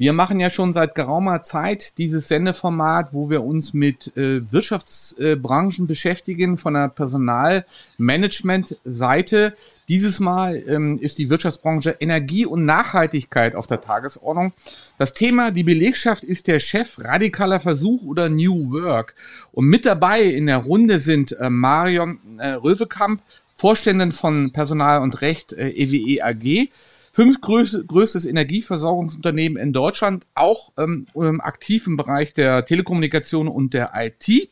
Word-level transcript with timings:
Wir 0.00 0.12
machen 0.14 0.40
ja 0.40 0.48
schon 0.48 0.72
seit 0.72 0.94
geraumer 0.94 1.42
Zeit 1.42 1.98
dieses 1.98 2.26
Sendeformat, 2.26 3.12
wo 3.12 3.28
wir 3.28 3.44
uns 3.44 3.74
mit 3.74 4.16
äh, 4.16 4.50
Wirtschaftsbranchen 4.50 5.86
beschäftigen 5.86 6.56
von 6.56 6.72
der 6.72 6.88
Personalmanagement-Seite. 6.88 9.54
Dieses 9.88 10.18
Mal 10.18 10.64
ähm, 10.66 10.98
ist 11.00 11.18
die 11.18 11.28
Wirtschaftsbranche 11.28 11.96
Energie 12.00 12.46
und 12.46 12.64
Nachhaltigkeit 12.64 13.54
auf 13.54 13.66
der 13.66 13.82
Tagesordnung. 13.82 14.54
Das 14.96 15.12
Thema, 15.12 15.50
die 15.50 15.64
Belegschaft 15.64 16.24
ist 16.24 16.46
der 16.46 16.60
Chef, 16.60 16.98
radikaler 17.04 17.60
Versuch 17.60 18.02
oder 18.02 18.30
New 18.30 18.72
Work. 18.72 19.14
Und 19.52 19.66
mit 19.66 19.84
dabei 19.84 20.22
in 20.22 20.46
der 20.46 20.56
Runde 20.56 20.98
sind 20.98 21.32
äh, 21.32 21.50
Marion 21.50 22.20
äh, 22.38 22.52
Röwekamp, 22.52 23.20
Vorständin 23.54 24.12
von 24.12 24.50
Personal 24.52 25.02
und 25.02 25.20
Recht 25.20 25.52
äh, 25.52 25.68
EWE 25.68 26.24
AG, 26.24 26.70
Fünf 27.12 27.40
größ 27.40 27.84
größtes 27.86 28.24
Energieversorgungsunternehmen 28.24 29.60
in 29.60 29.72
Deutschland, 29.72 30.26
auch 30.34 30.72
ähm, 30.78 31.06
ähm, 31.16 31.40
aktiv 31.40 31.86
im 31.86 31.96
Bereich 31.96 32.32
der 32.32 32.64
Telekommunikation 32.64 33.48
und 33.48 33.74
der 33.74 33.92
IT. 33.94 34.50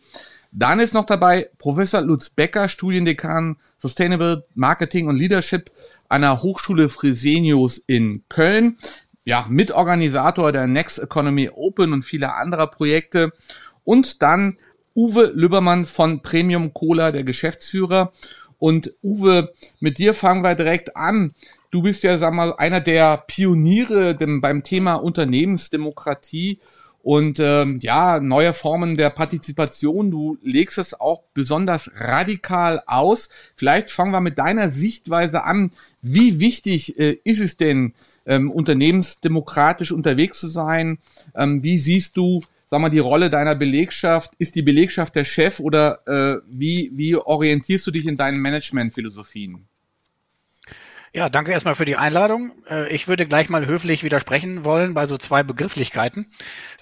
Dann 0.51 0.81
ist 0.81 0.95
noch 0.95 1.05
dabei 1.05 1.51
Professor 1.59 2.01
Lutz 2.01 2.31
Becker, 2.31 2.69
Studiendekan 2.69 3.56
Sustainable 3.79 4.45
Marketing 4.55 5.06
und 5.06 5.17
Leadership 5.17 5.70
an 6.09 6.23
der 6.23 6.42
Hochschule 6.42 6.89
Fresenius 6.89 7.79
in 7.86 8.25
Köln. 8.29 8.77
Ja, 9.25 9.47
Mitorganisator 9.48 10.53
der 10.53 10.67
Next 10.67 10.98
Economy 10.98 11.51
Open 11.51 11.92
und 11.92 12.03
vieler 12.03 12.36
anderer 12.36 12.67
Projekte. 12.67 13.33
Und 13.84 14.23
dann 14.23 14.59
Uwe 14.97 15.31
Lübbermann 15.34 15.86
von 15.86 16.23
Premium 16.23 16.75
Cola, 16.75 17.12
der 17.12 17.25
Geschäftsführer. 17.25 18.12
Und 18.59 18.95
Uwe, 19.03 19.53
mit 19.79 19.98
dir 19.98 20.12
fangen 20.12 20.42
wir 20.42 20.56
direkt 20.56 20.97
an. 20.97 21.34
Du 21.70 21.83
bist 21.83 22.02
ja, 22.02 22.16
sag 22.16 22.33
mal, 22.33 22.55
einer 22.56 22.80
der 22.80 23.19
Pioniere 23.27 24.16
dem, 24.16 24.41
beim 24.41 24.62
Thema 24.62 24.94
Unternehmensdemokratie 24.94 26.61
und 27.02 27.41
ähm, 27.41 27.78
ja, 27.83 28.20
neue 28.20 28.55
Formen 28.55 28.97
der 28.97 29.11
Partizipation. 29.11 30.11
Du 30.11 30.39
legst 30.42 30.78
es 30.78 30.98
auch 30.98 31.24
besonders 31.34 31.91
radikal 31.94 32.83
aus. 32.86 33.28
Vielleicht 33.55 33.91
fangen 33.91 34.12
wir 34.12 34.22
mit 34.22 34.39
deiner 34.39 34.70
Sichtweise 34.70 35.44
an. 35.44 35.72
Wie 36.00 36.41
wichtig 36.41 36.98
äh, 36.98 37.19
ist 37.24 37.41
es 37.41 37.58
denn, 37.58 37.92
ähm, 38.24 38.50
unternehmensdemokratisch 38.50 39.92
unterwegs 39.92 40.41
zu 40.41 40.48
sein? 40.48 40.98
Ähm, 41.34 41.62
wie 41.62 41.78
siehst 41.78 42.17
du, 42.17 42.42
sag 42.70 42.80
mal, 42.80 42.89
die 42.89 42.98
Rolle 42.98 43.28
deiner 43.28 43.55
Belegschaft? 43.55 44.33
Ist 44.39 44.55
die 44.55 44.62
Belegschaft 44.62 45.14
der 45.17 45.24
Chef 45.24 45.61
oder 45.61 46.01
äh, 46.07 46.40
wie, 46.51 46.90
wie 46.95 47.14
orientierst 47.14 47.86
du 47.86 47.90
dich 47.90 48.07
in 48.07 48.17
deinen 48.17 48.40
Managementphilosophien? 48.40 49.67
Ja, 51.14 51.30
danke 51.30 51.52
erstmal 51.52 51.74
für 51.74 51.86
die 51.86 51.96
Einladung. 51.96 52.52
Äh, 52.69 52.92
ich 52.92 53.08
würde 53.08 53.27
gleich 53.27 53.48
mal 53.48 53.67
höflich 53.67 54.05
widersprechen 54.05 54.64
wollen 54.64 54.92
bei 54.92 55.07
so 55.07 55.17
zwei 55.17 55.42
Begrifflichkeiten. 55.42 56.30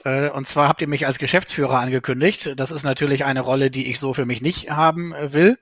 Äh, 0.04 0.30
und 0.30 0.48
zwar 0.48 0.68
habt 0.68 0.82
ihr 0.82 0.88
mich 0.88 1.06
als 1.06 1.18
Geschäftsführer 1.18 1.78
angekündigt. 1.78 2.54
Das 2.56 2.72
ist 2.72 2.82
natürlich 2.82 3.24
eine 3.24 3.40
Rolle, 3.40 3.70
die 3.70 3.88
ich 3.88 4.00
so 4.00 4.14
für 4.14 4.26
mich 4.26 4.42
nicht 4.42 4.70
haben 4.70 5.14
äh, 5.14 5.32
will. 5.32 5.58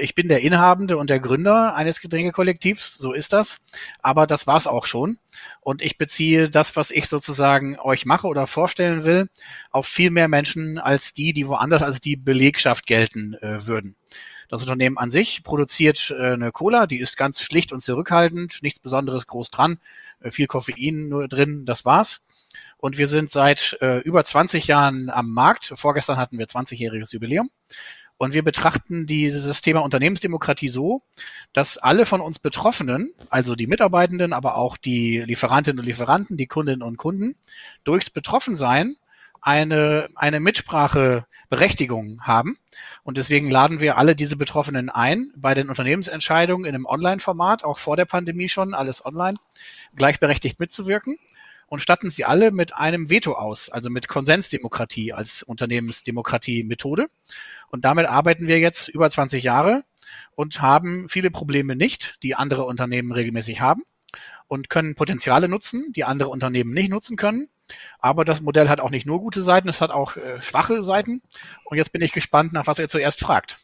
Ich 0.00 0.14
bin 0.14 0.28
der 0.28 0.42
Inhabende 0.42 0.98
und 0.98 1.08
der 1.08 1.18
Gründer 1.18 1.74
eines 1.74 2.02
Getränkekollektivs, 2.02 2.98
so 2.98 3.14
ist 3.14 3.32
das. 3.32 3.62
Aber 4.02 4.26
das 4.26 4.46
war's 4.46 4.66
auch 4.66 4.84
schon. 4.84 5.18
Und 5.62 5.80
ich 5.80 5.96
beziehe 5.96 6.50
das, 6.50 6.76
was 6.76 6.90
ich 6.90 7.06
sozusagen 7.08 7.78
euch 7.80 8.04
mache 8.04 8.26
oder 8.26 8.46
vorstellen 8.46 9.04
will, 9.04 9.30
auf 9.70 9.86
viel 9.86 10.10
mehr 10.10 10.28
Menschen 10.28 10.78
als 10.78 11.14
die, 11.14 11.32
die 11.32 11.48
woanders 11.48 11.80
als 11.80 12.00
die 12.00 12.16
Belegschaft 12.16 12.86
gelten 12.86 13.34
würden. 13.40 13.96
Das 14.48 14.62
Unternehmen 14.62 14.98
an 14.98 15.10
sich 15.10 15.42
produziert 15.44 16.14
äh, 16.18 16.32
eine 16.32 16.52
Cola, 16.52 16.86
die 16.86 16.98
ist 16.98 17.16
ganz 17.16 17.42
schlicht 17.42 17.72
und 17.72 17.80
zurückhaltend, 17.80 18.62
nichts 18.62 18.80
Besonderes 18.80 19.26
groß 19.26 19.50
dran, 19.50 19.78
äh, 20.20 20.30
viel 20.30 20.46
Koffein 20.46 21.08
nur 21.08 21.28
drin, 21.28 21.64
das 21.66 21.84
war's. 21.84 22.22
Und 22.78 22.96
wir 22.96 23.08
sind 23.08 23.30
seit 23.30 23.76
äh, 23.80 23.98
über 23.98 24.24
20 24.24 24.66
Jahren 24.68 25.10
am 25.10 25.32
Markt. 25.32 25.72
Vorgestern 25.74 26.16
hatten 26.16 26.38
wir 26.38 26.46
20-jähriges 26.46 27.12
Jubiläum. 27.12 27.50
Und 28.16 28.34
wir 28.34 28.42
betrachten 28.42 29.06
dieses 29.06 29.60
Thema 29.62 29.80
Unternehmensdemokratie 29.80 30.68
so, 30.68 31.02
dass 31.52 31.78
alle 31.78 32.04
von 32.04 32.20
uns 32.20 32.40
Betroffenen, 32.40 33.14
also 33.30 33.54
die 33.54 33.68
Mitarbeitenden, 33.68 34.32
aber 34.32 34.56
auch 34.56 34.76
die 34.76 35.18
Lieferantinnen 35.18 35.78
und 35.78 35.86
Lieferanten, 35.86 36.36
die 36.36 36.48
Kundinnen 36.48 36.82
und 36.82 36.96
Kunden, 36.96 37.36
durchs 37.84 38.10
Betroffensein 38.10 38.96
eine, 39.40 40.08
eine 40.14 40.40
Mitspracheberechtigung 40.40 42.20
haben. 42.22 42.58
Und 43.02 43.16
deswegen 43.16 43.50
laden 43.50 43.80
wir 43.80 43.96
alle 43.96 44.14
diese 44.14 44.36
Betroffenen 44.36 44.90
ein, 44.90 45.32
bei 45.36 45.54
den 45.54 45.68
Unternehmensentscheidungen 45.68 46.66
in 46.66 46.74
einem 46.74 46.86
Online-Format, 46.86 47.64
auch 47.64 47.78
vor 47.78 47.96
der 47.96 48.04
Pandemie 48.04 48.48
schon, 48.48 48.74
alles 48.74 49.04
online, 49.04 49.36
gleichberechtigt 49.96 50.60
mitzuwirken 50.60 51.18
und 51.68 51.80
statten 51.80 52.10
sie 52.10 52.24
alle 52.24 52.50
mit 52.50 52.74
einem 52.74 53.10
Veto 53.10 53.32
aus, 53.32 53.70
also 53.70 53.90
mit 53.90 54.08
Konsensdemokratie 54.08 55.12
als 55.12 55.42
Unternehmensdemokratie-Methode. 55.42 57.06
Und 57.70 57.84
damit 57.84 58.06
arbeiten 58.06 58.46
wir 58.46 58.58
jetzt 58.58 58.88
über 58.88 59.10
20 59.10 59.44
Jahre 59.44 59.84
und 60.34 60.62
haben 60.62 61.08
viele 61.08 61.30
Probleme 61.30 61.76
nicht, 61.76 62.22
die 62.22 62.34
andere 62.34 62.64
Unternehmen 62.64 63.12
regelmäßig 63.12 63.60
haben 63.60 63.82
und 64.48 64.70
können 64.70 64.94
Potenziale 64.94 65.48
nutzen, 65.48 65.92
die 65.92 66.04
andere 66.04 66.30
Unternehmen 66.30 66.72
nicht 66.72 66.90
nutzen 66.90 67.16
können. 67.16 67.48
Aber 67.98 68.24
das 68.24 68.40
Modell 68.40 68.68
hat 68.68 68.80
auch 68.80 68.90
nicht 68.90 69.06
nur 69.06 69.20
gute 69.20 69.42
Seiten, 69.42 69.68
es 69.68 69.80
hat 69.80 69.90
auch 69.90 70.16
äh, 70.16 70.40
schwache 70.40 70.82
Seiten. 70.82 71.22
Und 71.64 71.76
jetzt 71.76 71.92
bin 71.92 72.02
ich 72.02 72.12
gespannt, 72.12 72.52
nach 72.52 72.66
was 72.66 72.78
ihr 72.78 72.88
zuerst 72.88 73.20
fragt. 73.20 73.58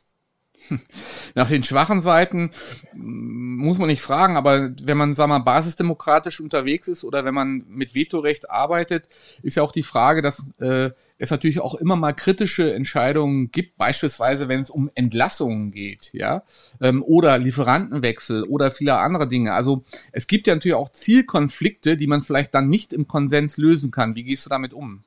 Nach 1.34 1.48
den 1.48 1.62
schwachen 1.62 2.00
Seiten 2.00 2.50
muss 2.94 3.78
man 3.78 3.88
nicht 3.88 4.02
fragen, 4.02 4.36
aber 4.36 4.70
wenn 4.82 4.96
man, 4.96 5.14
sag 5.14 5.28
mal, 5.28 5.40
basisdemokratisch 5.40 6.40
unterwegs 6.40 6.88
ist 6.88 7.04
oder 7.04 7.24
wenn 7.24 7.34
man 7.34 7.64
mit 7.68 7.94
Vetorecht 7.94 8.50
arbeitet, 8.50 9.08
ist 9.42 9.56
ja 9.56 9.62
auch 9.62 9.72
die 9.72 9.82
Frage, 9.82 10.22
dass 10.22 10.46
äh, 10.58 10.90
es 11.18 11.30
natürlich 11.30 11.60
auch 11.60 11.74
immer 11.74 11.96
mal 11.96 12.12
kritische 12.12 12.74
Entscheidungen 12.74 13.50
gibt, 13.50 13.76
beispielsweise 13.76 14.48
wenn 14.48 14.60
es 14.60 14.70
um 14.70 14.90
Entlassungen 14.94 15.70
geht, 15.70 16.10
ja, 16.12 16.42
ähm, 16.80 17.02
oder 17.02 17.38
Lieferantenwechsel 17.38 18.44
oder 18.44 18.70
viele 18.70 18.98
andere 18.98 19.28
Dinge. 19.28 19.52
Also 19.52 19.84
es 20.12 20.26
gibt 20.26 20.46
ja 20.46 20.54
natürlich 20.54 20.74
auch 20.74 20.90
Zielkonflikte, 20.90 21.96
die 21.96 22.06
man 22.06 22.22
vielleicht 22.22 22.54
dann 22.54 22.68
nicht 22.68 22.92
im 22.92 23.06
Konsens 23.06 23.56
lösen 23.56 23.90
kann. 23.90 24.14
Wie 24.14 24.24
gehst 24.24 24.46
du 24.46 24.50
damit 24.50 24.72
um? 24.72 25.04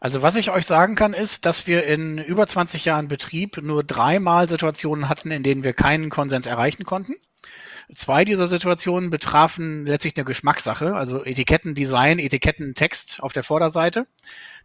Also 0.00 0.22
was 0.22 0.36
ich 0.36 0.50
euch 0.50 0.66
sagen 0.66 0.94
kann, 0.94 1.14
ist, 1.14 1.46
dass 1.46 1.66
wir 1.66 1.84
in 1.84 2.18
über 2.18 2.46
20 2.46 2.84
Jahren 2.84 3.08
Betrieb 3.08 3.62
nur 3.62 3.82
dreimal 3.82 4.48
Situationen 4.48 5.08
hatten, 5.08 5.30
in 5.30 5.42
denen 5.42 5.64
wir 5.64 5.72
keinen 5.72 6.10
Konsens 6.10 6.46
erreichen 6.46 6.84
konnten. 6.84 7.14
Zwei 7.94 8.24
dieser 8.24 8.48
Situationen 8.48 9.10
betrafen 9.10 9.86
letztlich 9.86 10.16
eine 10.16 10.24
Geschmackssache, 10.24 10.96
also 10.96 11.24
Etikettendesign, 11.24 12.18
Etikettentext 12.18 13.22
auf 13.22 13.32
der 13.32 13.44
Vorderseite. 13.44 14.06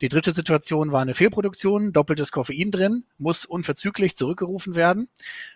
Die 0.01 0.09
dritte 0.09 0.31
Situation 0.31 0.91
war 0.91 1.03
eine 1.03 1.13
Fehlproduktion, 1.13 1.93
doppeltes 1.93 2.31
Koffein 2.31 2.71
drin, 2.71 3.03
muss 3.19 3.45
unverzüglich 3.45 4.15
zurückgerufen 4.15 4.75
werden. 4.75 5.07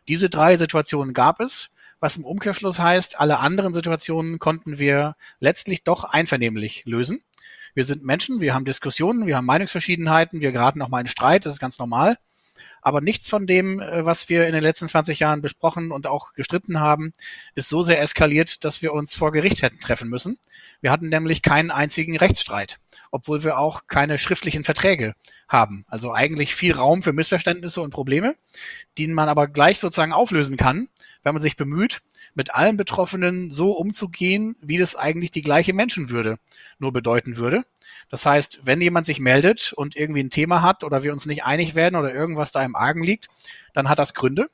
Diese 0.07 0.29
drei 0.29 0.57
Situationen 0.57 1.15
gab 1.15 1.39
es, 1.39 1.71
was 1.99 2.17
im 2.17 2.25
Umkehrschluss 2.25 2.77
heißt, 2.77 3.19
alle 3.19 3.39
anderen 3.39 3.73
Situationen 3.73 4.37
konnten 4.37 4.77
wir 4.77 5.15
letztlich 5.39 5.83
doch 5.83 6.03
einvernehmlich 6.03 6.83
lösen. 6.85 7.23
Wir 7.75 7.83
sind 7.83 8.05
Menschen, 8.05 8.39
wir 8.39 8.53
haben 8.53 8.63
Diskussionen, 8.63 9.27
wir 9.27 9.35
haben 9.35 9.45
Meinungsverschiedenheiten, 9.45 10.39
wir 10.39 10.53
geraten 10.53 10.81
auch 10.81 10.87
mal 10.87 11.01
in 11.01 11.07
Streit, 11.07 11.45
das 11.45 11.53
ist 11.53 11.59
ganz 11.59 11.77
normal. 11.77 12.17
Aber 12.81 13.01
nichts 13.01 13.27
von 13.29 13.47
dem, 13.47 13.81
äh, 13.81 14.05
was 14.05 14.29
wir 14.29 14.47
in 14.47 14.53
den 14.53 14.63
letzten 14.63 14.87
20 14.87 15.19
Jahren 15.19 15.41
besprochen 15.41 15.91
und 15.91 16.07
auch 16.07 16.33
gestritten 16.33 16.79
haben, 16.79 17.11
ist 17.53 17.67
so 17.67 17.83
sehr 17.83 18.01
eskaliert, 18.01 18.63
dass 18.63 18.81
wir 18.81 18.93
uns 18.93 19.13
vor 19.13 19.33
Gericht 19.33 19.61
hätten 19.61 19.79
treffen 19.79 20.07
müssen. 20.07 20.39
Wir 20.79 20.91
hatten 20.91 21.09
nämlich 21.09 21.41
keinen 21.41 21.69
einzigen 21.69 22.15
Rechtsstreit, 22.15 22.79
obwohl 23.11 23.43
wir 23.43 23.57
auch 23.57 23.87
keine 23.87 24.17
schriftlichen 24.19 24.63
Verträge 24.63 25.13
haben. 25.49 25.83
Also 25.89 26.13
eigentlich 26.13 26.55
viel 26.55 26.73
Raum 26.73 27.03
für 27.03 27.11
Missverständnisse 27.11 27.81
und 27.81 27.89
Probleme, 27.89 28.35
die 28.97 29.07
man 29.07 29.27
aber 29.27 29.47
gleich 29.47 29.79
sozusagen 29.79 30.13
auflösen 30.13 30.55
kann, 30.55 30.87
wenn 31.23 31.33
man 31.33 31.41
sich 31.41 31.57
bemüht, 31.57 32.01
mit 32.35 32.53
allen 32.53 32.77
Betroffenen 32.77 33.49
so 33.49 33.71
umzugehen, 33.71 34.55
wie 34.61 34.77
das 34.77 34.95
eigentlich 34.95 35.31
die 35.31 35.41
gleiche 35.41 35.73
Menschenwürde 35.73 36.37
nur 36.77 36.93
bedeuten 36.93 37.37
würde. 37.37 37.63
Das 38.09 38.25
heißt, 38.25 38.59
wenn 38.63 38.81
jemand 38.81 39.05
sich 39.05 39.19
meldet 39.19 39.73
und 39.73 39.95
irgendwie 39.95 40.21
ein 40.21 40.29
Thema 40.29 40.61
hat 40.61 40.83
oder 40.83 41.03
wir 41.03 41.11
uns 41.11 41.25
nicht 41.25 41.43
einig 41.43 41.73
werden 41.73 41.95
oder 41.95 42.13
irgendwas 42.13 42.51
da 42.51 42.63
im 42.63 42.75
Argen 42.75 43.03
liegt, 43.03 43.27
dann 43.73 43.89
hat 43.89 43.97
das 43.97 44.13
Gründe 44.13 44.47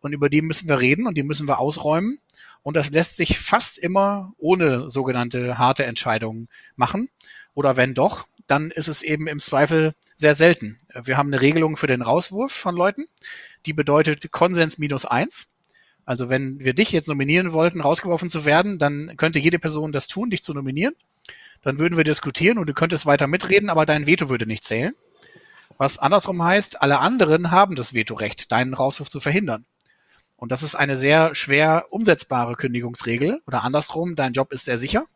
und 0.00 0.12
über 0.12 0.28
die 0.28 0.42
müssen 0.42 0.68
wir 0.68 0.80
reden 0.80 1.06
und 1.06 1.16
die 1.16 1.22
müssen 1.22 1.48
wir 1.48 1.58
ausräumen. 1.58 2.20
Und 2.62 2.76
das 2.76 2.90
lässt 2.90 3.18
sich 3.18 3.38
fast 3.38 3.76
immer 3.76 4.32
ohne 4.38 4.88
sogenannte 4.88 5.58
harte 5.58 5.84
Entscheidungen 5.84 6.48
machen. 6.76 7.10
Oder 7.52 7.76
wenn 7.76 7.92
doch, 7.92 8.26
dann 8.46 8.70
ist 8.70 8.88
es 8.88 9.02
eben 9.02 9.26
im 9.26 9.38
Zweifel 9.38 9.94
sehr 10.16 10.34
selten. 10.34 10.78
Wir 10.94 11.16
haben 11.16 11.28
eine 11.28 11.42
Regelung 11.42 11.76
für 11.76 11.86
den 11.86 12.02
Rauswurf 12.02 12.52
von 12.52 12.74
Leuten, 12.74 13.06
die 13.66 13.72
bedeutet 13.72 14.30
Konsens 14.30 14.78
minus 14.78 15.04
eins. 15.04 15.53
Also 16.04 16.28
wenn 16.28 16.58
wir 16.60 16.74
dich 16.74 16.92
jetzt 16.92 17.08
nominieren 17.08 17.52
wollten, 17.52 17.80
rausgeworfen 17.80 18.28
zu 18.28 18.44
werden, 18.44 18.78
dann 18.78 19.16
könnte 19.16 19.38
jede 19.38 19.58
Person 19.58 19.92
das 19.92 20.06
tun, 20.06 20.30
dich 20.30 20.42
zu 20.42 20.52
nominieren. 20.52 20.94
Dann 21.62 21.78
würden 21.78 21.96
wir 21.96 22.04
diskutieren 22.04 22.58
und 22.58 22.66
du 22.68 22.74
könntest 22.74 23.06
weiter 23.06 23.26
mitreden, 23.26 23.70
aber 23.70 23.86
dein 23.86 24.06
Veto 24.06 24.28
würde 24.28 24.46
nicht 24.46 24.64
zählen. 24.64 24.94
Was 25.78 25.98
andersrum 25.98 26.42
heißt, 26.42 26.82
alle 26.82 26.98
anderen 26.98 27.50
haben 27.50 27.74
das 27.74 27.94
Vetorecht, 27.94 28.52
deinen 28.52 28.74
Rauswurf 28.74 29.08
zu 29.08 29.18
verhindern. 29.18 29.64
Und 30.36 30.52
das 30.52 30.62
ist 30.62 30.74
eine 30.74 30.96
sehr 30.96 31.34
schwer 31.34 31.86
umsetzbare 31.90 32.54
Kündigungsregel. 32.54 33.40
Oder 33.46 33.64
andersrum, 33.64 34.14
dein 34.14 34.34
Job 34.34 34.52
ist 34.52 34.66
sehr 34.66 34.78
sicher. 34.78 35.06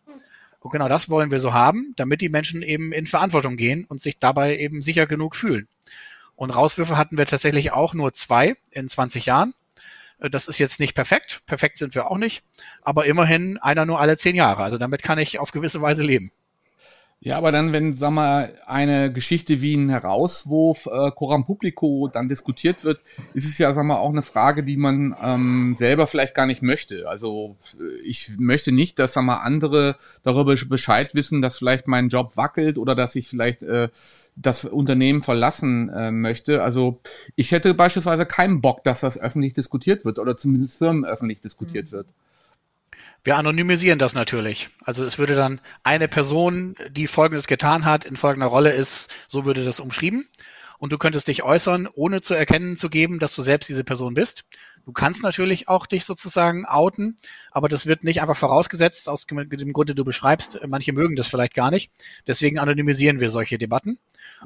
Und 0.61 0.73
genau 0.73 0.89
das 0.89 1.11
wollen 1.11 1.31
wir 1.31 1.39
so 1.39 1.53
haben, 1.53 1.93
damit 1.97 2.21
die 2.21 2.29
Menschen 2.29 2.63
eben 2.63 2.93
in 2.93 3.07
Verantwortung 3.07 3.57
gehen 3.57 3.85
und 3.85 4.01
sich 4.01 4.19
dabei 4.19 4.57
eben 4.57 4.83
sicher 4.83 5.07
genug 5.07 5.37
fühlen. 5.37 5.69
Und 6.35 6.51
Rauswürfe 6.51 6.97
hatten 6.97 7.19
wir 7.19 7.27
tatsächlich 7.27 7.73
auch 7.73 7.95
nur 7.95 8.13
zwei 8.13 8.55
in 8.71 8.89
20 8.89 9.27
Jahren. 9.27 9.55
Äh, 10.19 10.31
das 10.31 10.49
ist 10.49 10.59
jetzt 10.59 10.81
nicht 10.81 10.95
perfekt. 10.95 11.43
Perfekt 11.47 11.79
sind 11.79 11.95
wir 11.95 12.11
auch 12.11 12.19
nicht. 12.19 12.43
Aber 12.83 13.07
immerhin 13.07 13.59
einer 13.59 13.87
nur 13.87 14.01
alle 14.01 14.17
zehn 14.17 14.37
Jahre. 14.37 14.63
Also 14.63 14.79
damit 14.79 15.03
kann 15.03 15.19
ich 15.19 15.39
auf 15.39 15.53
gewisse 15.53 15.83
Weise 15.83 16.03
leben. 16.03 16.33
Ja, 17.21 17.37
aber 17.37 17.51
dann, 17.51 17.73
wenn, 17.73 17.97
sag 17.97 18.13
mal, 18.13 18.55
eine 18.65 19.13
Geschichte 19.13 19.61
wie 19.61 19.75
ein 19.75 19.89
Herauswurf 19.89 20.87
äh, 20.87 21.11
Coram 21.11 21.45
Publico 21.45 22.07
dann 22.07 22.29
diskutiert 22.29 22.85
wird, 22.85 23.01
ist 23.35 23.45
es 23.45 23.59
ja, 23.59 23.73
sag 23.73 23.85
mal, 23.85 23.97
auch 23.97 24.11
eine 24.11 24.23
Frage, 24.23 24.63
die 24.63 24.77
man 24.77 25.17
ähm, 25.21 25.75
selber 25.77 26.07
vielleicht 26.07 26.37
gar 26.37 26.47
nicht 26.47 26.63
möchte. 26.63 27.09
Also 27.09 27.57
äh, 27.77 28.03
ich 28.05 28.39
möchte 28.39 28.71
nicht, 28.71 29.01
dass, 29.01 29.15
sag 29.15 29.25
mal, 29.25 29.39
andere 29.39 29.97
darüber 30.23 30.55
Bescheid 30.69 31.13
wissen, 31.17 31.43
dass 31.43 31.59
vielleicht 31.59 31.89
mein 31.89 32.09
Job 32.09 32.37
wackelt 32.37 32.79
oder 32.79 32.95
dass 32.95 33.17
ich 33.17 33.27
vielleicht 33.27 33.65
äh, 33.65 33.89
das 34.37 34.65
Unternehmen 34.65 35.21
verlassen 35.21 35.89
äh, 35.89 36.13
möchte. 36.13 36.63
Also 36.63 37.01
ich 37.35 37.51
hätte 37.51 37.75
beispielsweise 37.75 38.27
keinen 38.27 38.61
Bock, 38.61 38.85
dass 38.85 39.01
das 39.01 39.19
öffentlich 39.19 39.55
diskutiert 39.55 40.05
wird 40.05 40.21
oder 40.21 40.37
zumindest 40.37 40.79
Firmen 40.79 41.05
öffentlich 41.05 41.41
diskutiert 41.41 41.87
mhm. 41.89 41.93
wird. 41.97 42.07
Wir 43.25 43.37
anonymisieren 43.37 43.99
das 43.99 44.15
natürlich. 44.15 44.71
Also 44.85 45.05
es 45.05 45.19
würde 45.19 45.35
dann 45.35 45.61
eine 45.83 46.09
Person, 46.09 46.77
die 46.91 47.07
Folgendes 47.07 47.47
getan 47.47 47.85
hat, 47.85 48.05
in 48.05 48.17
folgender 48.17 48.47
Rolle 48.47 48.71
ist, 48.71 49.11
so 49.27 49.45
würde 49.45 49.65
das 49.65 49.81
umschrieben. 49.81 50.29
Und 50.79 50.93
du 50.93 50.99
könntest 50.99 51.29
dich 51.29 51.43
äußern, 51.43 51.89
ohne 51.93 52.21
zu 52.21 52.35
erkennen 52.35 52.77
zu 52.77 52.89
geben, 52.89 53.19
dass 53.19 53.35
du 53.35 53.43
selbst 53.43 53.69
diese 53.69 53.85
Person 53.85 54.15
bist. 54.15 54.45
Du 54.85 54.93
kannst 54.93 55.23
natürlich 55.23 55.69
auch 55.69 55.87
dich 55.87 56.05
sozusagen 56.05 56.65
outen, 56.65 57.17
aber 57.51 57.69
das 57.69 57.87
wird 57.87 58.05
nicht 58.05 58.23
einfach 58.23 58.37
vorausgesetzt 58.37 59.09
aus 59.09 59.27
dem 59.27 59.73
Grunde, 59.73 59.95
du 59.95 60.05
beschreibst. 60.05 60.61
Manche 60.67 60.93
mögen 60.93 61.17
das 61.17 61.27
vielleicht 61.27 61.55
gar 61.55 61.71
nicht. 61.71 61.91
Deswegen 62.27 62.59
anonymisieren 62.59 63.19
wir 63.21 63.31
solche 63.31 63.59
Debatten. 63.59 63.99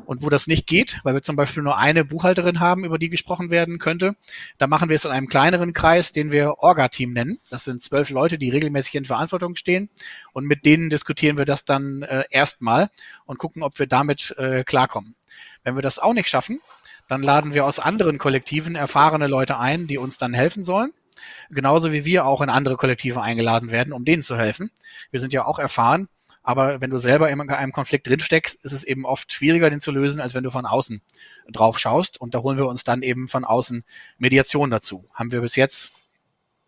Und 0.06 0.22
wo 0.22 0.30
das 0.30 0.46
nicht 0.46 0.66
geht, 0.66 1.00
weil 1.02 1.14
wir 1.14 1.22
zum 1.22 1.36
Beispiel 1.36 1.62
nur 1.62 1.76
eine 1.76 2.04
Buchhalterin 2.04 2.60
haben, 2.60 2.84
über 2.84 2.98
die 2.98 3.10
gesprochen 3.10 3.50
werden 3.50 3.78
könnte, 3.78 4.16
da 4.56 4.66
machen 4.66 4.88
wir 4.88 4.96
es 4.96 5.04
in 5.04 5.10
einem 5.10 5.28
kleineren 5.28 5.74
Kreis, 5.74 6.12
den 6.12 6.32
wir 6.32 6.58
Orga-Team 6.58 7.12
nennen. 7.12 7.40
Das 7.50 7.64
sind 7.64 7.82
zwölf 7.82 8.08
Leute, 8.08 8.38
die 8.38 8.48
regelmäßig 8.48 8.94
in 8.94 9.04
Verantwortung 9.04 9.54
stehen. 9.54 9.90
Und 10.32 10.46
mit 10.46 10.64
denen 10.64 10.88
diskutieren 10.88 11.36
wir 11.36 11.44
das 11.44 11.64
dann 11.66 12.02
äh, 12.02 12.24
erstmal 12.30 12.90
und 13.26 13.38
gucken, 13.38 13.62
ob 13.62 13.78
wir 13.78 13.86
damit 13.86 14.34
äh, 14.38 14.64
klarkommen. 14.64 15.14
Wenn 15.64 15.76
wir 15.76 15.82
das 15.82 15.98
auch 15.98 16.12
nicht 16.12 16.28
schaffen, 16.28 16.60
dann 17.08 17.22
laden 17.22 17.54
wir 17.54 17.64
aus 17.66 17.78
anderen 17.78 18.18
Kollektiven 18.18 18.74
erfahrene 18.74 19.26
Leute 19.26 19.58
ein, 19.58 19.86
die 19.86 19.98
uns 19.98 20.18
dann 20.18 20.34
helfen 20.34 20.64
sollen. 20.64 20.92
Genauso 21.50 21.92
wie 21.92 22.04
wir 22.04 22.26
auch 22.26 22.40
in 22.40 22.50
andere 22.50 22.76
Kollektive 22.76 23.20
eingeladen 23.20 23.70
werden, 23.70 23.92
um 23.92 24.04
denen 24.04 24.22
zu 24.22 24.36
helfen. 24.36 24.70
Wir 25.10 25.20
sind 25.20 25.32
ja 25.32 25.44
auch 25.44 25.58
erfahren 25.58 26.08
aber 26.42 26.80
wenn 26.80 26.90
du 26.90 26.98
selber 26.98 27.30
in 27.30 27.40
einem 27.40 27.72
Konflikt 27.72 28.06
drinsteckst, 28.06 28.64
ist 28.64 28.72
es 28.72 28.82
eben 28.82 29.04
oft 29.04 29.32
schwieriger, 29.32 29.70
den 29.70 29.80
zu 29.80 29.92
lösen, 29.92 30.20
als 30.20 30.34
wenn 30.34 30.42
du 30.42 30.50
von 30.50 30.66
außen 30.66 31.00
drauf 31.48 31.78
schaust. 31.78 32.20
Und 32.20 32.34
da 32.34 32.40
holen 32.40 32.58
wir 32.58 32.66
uns 32.66 32.82
dann 32.82 33.02
eben 33.02 33.28
von 33.28 33.44
außen 33.44 33.84
Mediation 34.18 34.70
dazu. 34.70 35.04
Haben 35.14 35.30
wir 35.30 35.40
bis 35.40 35.54
jetzt 35.54 35.92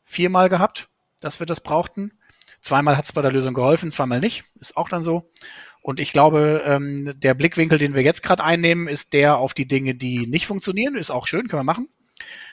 viermal 0.04 0.48
gehabt, 0.48 0.88
dass 1.20 1.40
wir 1.40 1.46
das 1.46 1.60
brauchten. 1.60 2.12
Zweimal 2.60 2.96
hat 2.96 3.04
es 3.04 3.12
bei 3.12 3.20
der 3.20 3.32
Lösung 3.32 3.52
geholfen, 3.52 3.90
zweimal 3.90 4.20
nicht. 4.20 4.44
Ist 4.60 4.76
auch 4.76 4.88
dann 4.88 5.02
so. 5.02 5.28
Und 5.84 6.00
ich 6.00 6.14
glaube, 6.14 6.62
ähm, 6.64 7.12
der 7.18 7.34
Blickwinkel, 7.34 7.78
den 7.78 7.94
wir 7.94 8.00
jetzt 8.00 8.22
gerade 8.22 8.42
einnehmen, 8.42 8.88
ist 8.88 9.12
der 9.12 9.36
auf 9.36 9.52
die 9.52 9.68
Dinge, 9.68 9.94
die 9.94 10.26
nicht 10.26 10.46
funktionieren. 10.46 10.96
Ist 10.96 11.10
auch 11.10 11.26
schön, 11.26 11.46
können 11.46 11.60
wir 11.60 11.64
machen. 11.64 11.90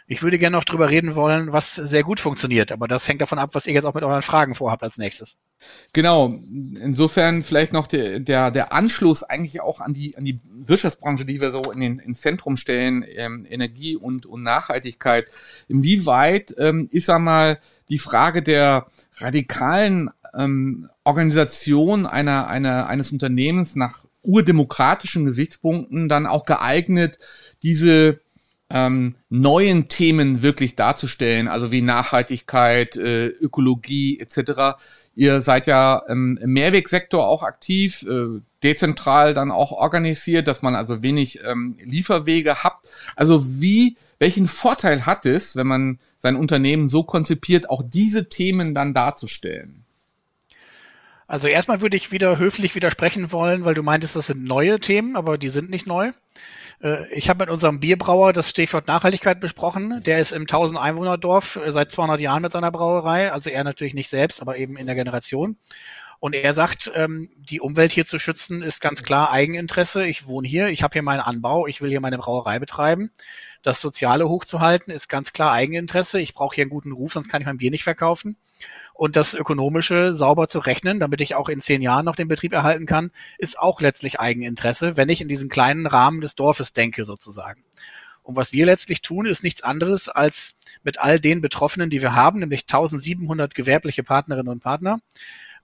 Ich 0.06 0.22
würde 0.22 0.38
gerne 0.38 0.58
noch 0.58 0.66
drüber 0.66 0.90
reden 0.90 1.16
wollen, 1.16 1.54
was 1.54 1.76
sehr 1.76 2.04
gut 2.04 2.20
funktioniert, 2.20 2.74
aber 2.74 2.90
das 2.90 3.08
hängt 3.08 3.22
davon 3.22 3.40
ab, 3.40 3.52
was 3.54 3.68
ihr 3.68 3.74
jetzt 3.74 3.86
auch 3.86 3.94
mit 3.94 4.04
euren 4.04 4.22
Fragen 4.22 4.54
vorhabt 4.54 4.84
als 4.84 4.98
nächstes. 4.98 5.38
Genau. 5.94 6.26
Insofern 6.28 7.42
vielleicht 7.44 7.72
noch 7.72 7.88
der, 7.88 8.20
der, 8.20 8.52
der 8.52 8.74
Anschluss 8.74 9.24
eigentlich 9.24 9.62
auch 9.62 9.80
an 9.80 9.94
die, 9.94 10.18
an 10.18 10.26
die 10.26 10.42
Wirtschaftsbranche, 10.44 11.24
die 11.24 11.40
wir 11.40 11.52
so 11.52 11.72
in 11.72 11.80
den, 11.80 12.00
ins 12.00 12.20
Zentrum 12.20 12.58
stellen, 12.58 13.06
ähm, 13.16 13.48
Energie 13.50 13.96
und, 13.96 14.26
und 14.26 14.44
Nachhaltigkeit. 14.44 15.26
Inwieweit 15.70 16.54
ähm, 16.58 16.90
ist 16.92 17.10
einmal 17.10 17.60
die 17.88 18.00
Frage 18.00 18.44
der 18.44 18.88
radikalen 19.20 20.10
ähm, 20.38 20.90
Organisation 21.04 22.06
einer, 22.06 22.48
einer, 22.48 22.88
eines 22.88 23.12
Unternehmens 23.12 23.76
nach 23.76 24.06
urdemokratischen 24.24 25.26
Gesichtspunkten 25.26 26.10
dann 26.10 26.28
auch 26.28 26.46
geeignet, 26.46 27.18
diese 27.64 28.20
ähm, 28.74 29.16
neuen 29.30 29.88
Themen 29.88 30.42
wirklich 30.42 30.76
darzustellen, 30.76 31.48
also 31.48 31.72
wie 31.72 31.82
Nachhaltigkeit, 31.82 32.96
äh, 32.96 33.28
Ökologie 33.28 34.20
etc. 34.20 34.80
Ihr 35.16 35.42
seid 35.42 35.68
ja 35.68 36.02
im 36.08 36.40
Mehrwegsektor 36.46 37.28
auch 37.28 37.44
aktiv, 37.44 38.04
äh, 38.04 38.40
dezentral 38.64 39.34
dann 39.34 39.52
auch 39.52 39.72
organisiert, 39.72 40.48
dass 40.48 40.62
man 40.62 40.76
also 40.76 41.02
wenig 41.02 41.40
ähm, 41.44 41.78
Lieferwege 41.84 42.64
habt. 42.64 42.88
Also 43.16 43.44
wie, 43.62 43.98
welchen 44.20 44.48
Vorteil 44.48 45.06
hat 45.06 45.26
es, 45.26 45.56
wenn 45.56 45.68
man 45.68 46.00
sein 46.20 46.36
Unternehmen 46.36 46.88
so 46.88 47.04
konzipiert, 47.04 47.70
auch 47.70 47.84
diese 47.84 48.30
Themen 48.30 48.74
dann 48.74 48.94
darzustellen? 48.94 49.81
Also 51.32 51.48
erstmal 51.48 51.80
würde 51.80 51.96
ich 51.96 52.12
wieder 52.12 52.40
höflich 52.40 52.76
widersprechen 52.76 53.32
wollen, 53.32 53.64
weil 53.64 53.74
du 53.74 53.84
meintest, 53.84 54.18
das 54.18 54.28
sind 54.28 54.44
neue 54.44 54.82
Themen, 54.82 55.16
aber 55.16 55.38
die 55.38 55.48
sind 55.48 55.70
nicht 55.70 55.88
neu. 55.88 56.12
Äh, 56.84 57.08
ich 57.14 57.30
habe 57.30 57.46
mit 57.46 57.50
unserem 57.50 57.80
Bierbrauer 57.80 58.34
das 58.34 58.50
Stichwort 58.50 58.88
Nachhaltigkeit 58.88 59.40
besprochen. 59.40 60.04
Der 60.04 60.20
ist 60.20 60.34
im 60.34 60.42
1000 60.42 60.78
Einwohner 60.78 61.18
Dorf 61.18 61.56
äh, 61.56 61.72
seit 61.72 61.90
200 61.94 62.20
Jahren 62.20 62.42
mit 62.42 62.52
seiner 62.52 62.70
Brauerei. 62.70 63.32
Also 63.32 63.50
er 63.50 63.64
natürlich 63.64 63.94
nicht 63.94 64.10
selbst, 64.10 64.42
aber 64.42 64.58
eben 64.58 64.76
in 64.76 64.88
der 64.88 64.96
Generation. 64.96 65.56
Und 66.20 66.36
er 66.36 66.52
sagt, 66.52 66.92
ähm, 66.96 67.30
die 67.38 67.62
Umwelt 67.62 67.94
hier 67.94 68.06
zu 68.06 68.20
schützen 68.20 68.62
ist 68.62 68.82
ganz 68.82 69.02
klar 69.02 69.32
Eigeninteresse. 69.32 70.06
Ich 70.06 70.28
wohne 70.28 70.50
hier, 70.50 70.68
ich 70.68 70.84
habe 70.84 70.92
hier 70.92 71.02
meinen 71.02 71.22
Anbau, 71.22 71.66
ich 71.66 71.82
will 71.82 71.92
hier 71.92 72.02
meine 72.02 72.18
Brauerei 72.18 72.60
betreiben. 72.60 73.10
Das 73.64 73.80
Soziale 73.80 74.28
hochzuhalten 74.28 74.94
ist 74.94 75.08
ganz 75.08 75.32
klar 75.32 75.54
Eigeninteresse. 75.54 76.20
Ich 76.20 76.34
brauche 76.34 76.56
hier 76.56 76.64
einen 76.64 76.72
guten 76.72 76.92
Ruf, 76.92 77.14
sonst 77.14 77.30
kann 77.30 77.42
ich 77.42 77.48
mein 77.48 77.60
Bier 77.60 77.72
nicht 77.72 77.86
verkaufen 77.86 78.36
und 79.02 79.16
das 79.16 79.34
Ökonomische 79.34 80.14
sauber 80.14 80.48
zu 80.48 80.60
rechnen, 80.60 81.00
damit 81.00 81.22
ich 81.22 81.34
auch 81.34 81.50
in 81.50 81.60
zehn 81.60 81.82
Jahren 81.82 82.06
noch 82.06 82.16
den 82.16 82.28
Betrieb 82.28 82.54
erhalten 82.54 82.86
kann, 82.86 83.10
ist 83.40 83.58
auch 83.58 83.82
letztlich 83.82 84.20
Eigeninteresse, 84.20 84.96
wenn 84.96 85.10
ich 85.10 85.22
in 85.22 85.28
diesen 85.28 85.50
kleinen 85.50 85.88
Rahmen 85.88 86.22
des 86.22 86.36
Dorfes 86.36 86.74
denke 86.74 87.04
sozusagen. 87.04 87.64
Und 88.22 88.36
was 88.36 88.54
wir 88.54 88.68
letztlich 88.68 89.02
tun, 89.02 89.26
ist 89.26 89.44
nichts 89.44 89.64
anderes, 89.64 90.08
als 90.08 90.60
mit 90.84 91.00
all 91.00 91.20
den 91.20 91.42
Betroffenen, 91.42 91.90
die 91.90 92.04
wir 92.04 92.14
haben, 92.14 92.42
nämlich 92.42 92.62
1700 92.62 93.56
gewerbliche 93.56 94.04
Partnerinnen 94.04 94.52
und 94.52 94.62
Partner, 94.62 95.00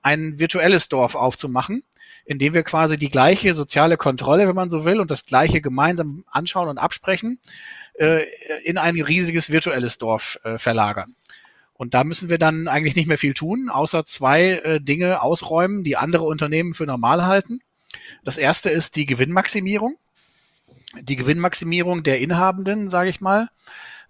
ein 0.01 0.39
virtuelles 0.39 0.89
Dorf 0.89 1.13
aufzumachen, 1.13 1.83
in 2.25 2.39
dem 2.39 2.55
wir 2.55 2.63
quasi 2.63 2.97
die 2.97 3.09
gleiche 3.09 3.53
soziale 3.53 3.97
Kontrolle, 3.97 4.47
wenn 4.47 4.55
man 4.55 4.71
so 4.71 4.83
will, 4.83 4.99
und 4.99 5.11
das 5.11 5.27
gleiche 5.27 5.61
gemeinsam 5.61 6.23
anschauen 6.25 6.69
und 6.69 6.79
absprechen, 6.79 7.39
äh, 7.99 8.23
in 8.63 8.79
ein 8.79 8.99
riesiges 8.99 9.51
virtuelles 9.51 9.99
Dorf 9.99 10.39
äh, 10.43 10.57
verlagern. 10.57 11.13
Und 11.77 11.93
da 11.93 12.03
müssen 12.03 12.29
wir 12.29 12.39
dann 12.39 12.67
eigentlich 12.67 12.95
nicht 12.95 13.07
mehr 13.07 13.17
viel 13.17 13.33
tun, 13.33 13.69
außer 13.69 14.03
zwei 14.03 14.53
äh, 14.63 14.81
Dinge 14.81 15.21
ausräumen, 15.21 15.83
die 15.83 15.95
andere 15.95 16.23
Unternehmen 16.23 16.73
für 16.73 16.85
normal 16.85 17.25
halten. 17.25 17.59
Das 18.23 18.37
erste 18.37 18.69
ist 18.69 18.95
die 18.95 19.05
Gewinnmaximierung. 19.05 19.95
Die 20.99 21.15
Gewinnmaximierung 21.15 22.01
der 22.01 22.19
Inhabenden, 22.19 22.89
sage 22.89 23.09
ich 23.09 23.21
mal, 23.21 23.49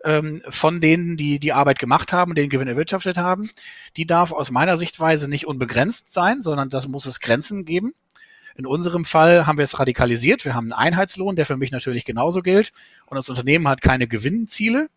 ähm, 0.05 0.41
von 0.47 0.79
denen, 0.79 1.17
die 1.17 1.39
die 1.39 1.53
Arbeit 1.53 1.79
gemacht 1.79 2.13
haben, 2.13 2.35
den 2.35 2.49
Gewinn 2.49 2.67
erwirtschaftet 2.67 3.17
haben, 3.17 3.49
die 3.97 4.05
darf 4.05 4.31
aus 4.31 4.51
meiner 4.51 4.77
Sichtweise 4.77 5.27
nicht 5.27 5.47
unbegrenzt 5.47 6.13
sein, 6.13 6.41
sondern 6.41 6.69
das 6.69 6.87
muss 6.87 7.05
es 7.05 7.19
Grenzen 7.19 7.65
geben. 7.65 7.93
In 8.55 8.65
unserem 8.65 9.05
Fall 9.05 9.45
haben 9.45 9.57
wir 9.57 9.63
es 9.63 9.77
radikalisiert. 9.77 10.45
Wir 10.45 10.55
haben 10.55 10.71
einen 10.71 10.93
Einheitslohn, 10.93 11.35
der 11.35 11.45
für 11.45 11.57
mich 11.57 11.71
natürlich 11.71 12.05
genauso 12.05 12.41
gilt. 12.41 12.71
Und 13.05 13.15
das 13.15 13.29
Unternehmen 13.29 13.67
hat 13.67 13.81
keine 13.81 14.07
Gewinnziele, 14.07 14.89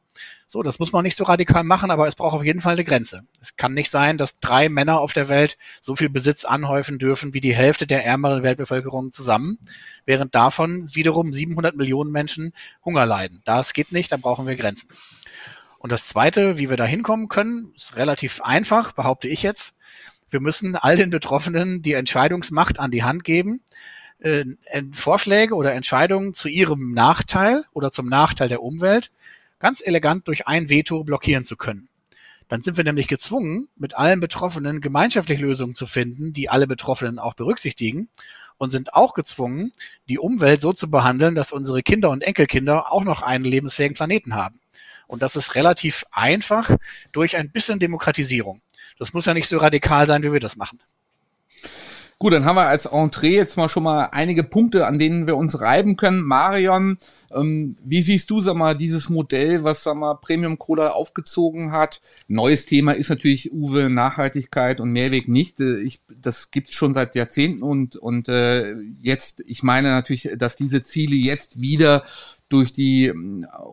So, 0.46 0.62
das 0.64 0.78
muss 0.80 0.92
man 0.92 1.04
nicht 1.04 1.16
so 1.16 1.24
radikal 1.24 1.62
machen, 1.62 1.90
aber 1.92 2.08
es 2.08 2.16
braucht 2.16 2.34
auf 2.34 2.44
jeden 2.44 2.60
Fall 2.60 2.72
eine 2.72 2.84
Grenze. 2.84 3.22
Es 3.40 3.56
kann 3.56 3.72
nicht 3.72 3.88
sein, 3.88 4.18
dass 4.18 4.40
drei 4.40 4.68
Männer 4.68 4.98
auf 4.98 5.12
der 5.12 5.28
Welt 5.28 5.56
so 5.80 5.94
viel 5.94 6.08
Besitz 6.08 6.44
anhäufen 6.44 6.98
dürfen 6.98 7.34
wie 7.34 7.40
die 7.40 7.54
Hälfte 7.54 7.86
der 7.86 8.04
ärmeren 8.04 8.42
Weltbevölkerung 8.42 9.12
zusammen, 9.12 9.58
während 10.06 10.34
davon 10.34 10.92
wiederum 10.92 11.32
700 11.32 11.76
Millionen 11.76 12.10
Menschen 12.10 12.52
Hunger 12.84 13.06
leiden. 13.06 13.42
Das 13.44 13.74
geht 13.74 13.92
nicht, 13.92 14.10
da 14.10 14.16
brauchen 14.16 14.48
wir 14.48 14.56
Grenzen. 14.56 14.90
Und 15.78 15.92
das 15.92 16.06
Zweite, 16.06 16.58
wie 16.58 16.68
wir 16.68 16.76
da 16.76 16.84
hinkommen 16.84 17.28
können, 17.28 17.72
ist 17.76 17.96
relativ 17.96 18.42
einfach, 18.42 18.92
behaupte 18.92 19.28
ich 19.28 19.42
jetzt. 19.42 19.76
Wir 20.30 20.40
müssen 20.40 20.76
all 20.76 20.96
den 20.96 21.10
Betroffenen 21.10 21.80
die 21.80 21.94
Entscheidungsmacht 21.94 22.78
an 22.78 22.90
die 22.90 23.02
Hand 23.02 23.24
geben, 23.24 23.62
äh, 24.18 24.44
Vorschläge 24.92 25.54
oder 25.54 25.74
Entscheidungen 25.74 26.34
zu 26.34 26.48
ihrem 26.48 26.92
Nachteil 26.92 27.64
oder 27.72 27.90
zum 27.90 28.08
Nachteil 28.08 28.48
der 28.48 28.62
Umwelt 28.62 29.10
ganz 29.60 29.80
elegant 29.80 30.26
durch 30.26 30.48
ein 30.48 30.68
Veto 30.68 31.04
blockieren 31.04 31.44
zu 31.44 31.56
können. 31.56 31.88
Dann 32.48 32.60
sind 32.60 32.76
wir 32.76 32.82
nämlich 32.82 33.06
gezwungen, 33.06 33.68
mit 33.76 33.96
allen 33.96 34.18
Betroffenen 34.18 34.80
gemeinschaftlich 34.80 35.38
Lösungen 35.38 35.76
zu 35.76 35.86
finden, 35.86 36.32
die 36.32 36.48
alle 36.48 36.66
Betroffenen 36.66 37.20
auch 37.20 37.34
berücksichtigen 37.34 38.08
und 38.58 38.70
sind 38.70 38.92
auch 38.92 39.14
gezwungen, 39.14 39.70
die 40.08 40.18
Umwelt 40.18 40.60
so 40.60 40.72
zu 40.72 40.90
behandeln, 40.90 41.36
dass 41.36 41.52
unsere 41.52 41.82
Kinder 41.82 42.10
und 42.10 42.22
Enkelkinder 42.22 42.90
auch 42.90 43.04
noch 43.04 43.22
einen 43.22 43.44
lebensfähigen 43.44 43.94
Planeten 43.94 44.34
haben. 44.34 44.60
Und 45.06 45.22
das 45.22 45.36
ist 45.36 45.54
relativ 45.54 46.04
einfach 46.10 46.76
durch 47.12 47.36
ein 47.36 47.52
bisschen 47.52 47.78
Demokratisierung. 47.78 48.62
Das 48.98 49.12
muss 49.12 49.26
ja 49.26 49.34
nicht 49.34 49.48
so 49.48 49.58
radikal 49.58 50.06
sein, 50.06 50.22
wie 50.24 50.32
wir 50.32 50.40
das 50.40 50.56
machen. 50.56 50.80
Gut, 52.22 52.34
dann 52.34 52.44
haben 52.44 52.56
wir 52.56 52.66
als 52.66 52.84
Entree 52.84 53.34
jetzt 53.34 53.56
mal 53.56 53.70
schon 53.70 53.82
mal 53.82 54.10
einige 54.12 54.44
Punkte, 54.44 54.86
an 54.86 54.98
denen 54.98 55.26
wir 55.26 55.38
uns 55.38 55.62
reiben 55.62 55.96
können. 55.96 56.20
Marion, 56.20 56.98
ähm, 57.34 57.78
wie 57.82 58.02
siehst 58.02 58.28
du, 58.28 58.40
sag 58.40 58.56
mal, 58.56 58.76
dieses 58.76 59.08
Modell, 59.08 59.64
was, 59.64 59.82
sag 59.82 59.96
mal, 59.96 60.16
Premium 60.16 60.58
Cola 60.58 60.90
aufgezogen 60.90 61.72
hat? 61.72 62.02
Neues 62.28 62.66
Thema 62.66 62.92
ist 62.92 63.08
natürlich, 63.08 63.54
Uwe, 63.54 63.88
Nachhaltigkeit 63.88 64.80
und 64.80 64.90
Mehrweg 64.90 65.28
nicht. 65.28 65.60
Äh, 65.60 65.78
ich, 65.78 66.02
das 66.08 66.50
gibt's 66.50 66.74
schon 66.74 66.92
seit 66.92 67.14
Jahrzehnten 67.14 67.62
und, 67.62 67.96
und 67.96 68.28
äh, 68.28 68.74
jetzt, 69.00 69.42
ich 69.46 69.62
meine 69.62 69.88
natürlich, 69.88 70.28
dass 70.36 70.56
diese 70.56 70.82
Ziele 70.82 71.16
jetzt 71.16 71.62
wieder 71.62 72.04
durch 72.50 72.72
die 72.72 73.06
äh, 73.06 73.14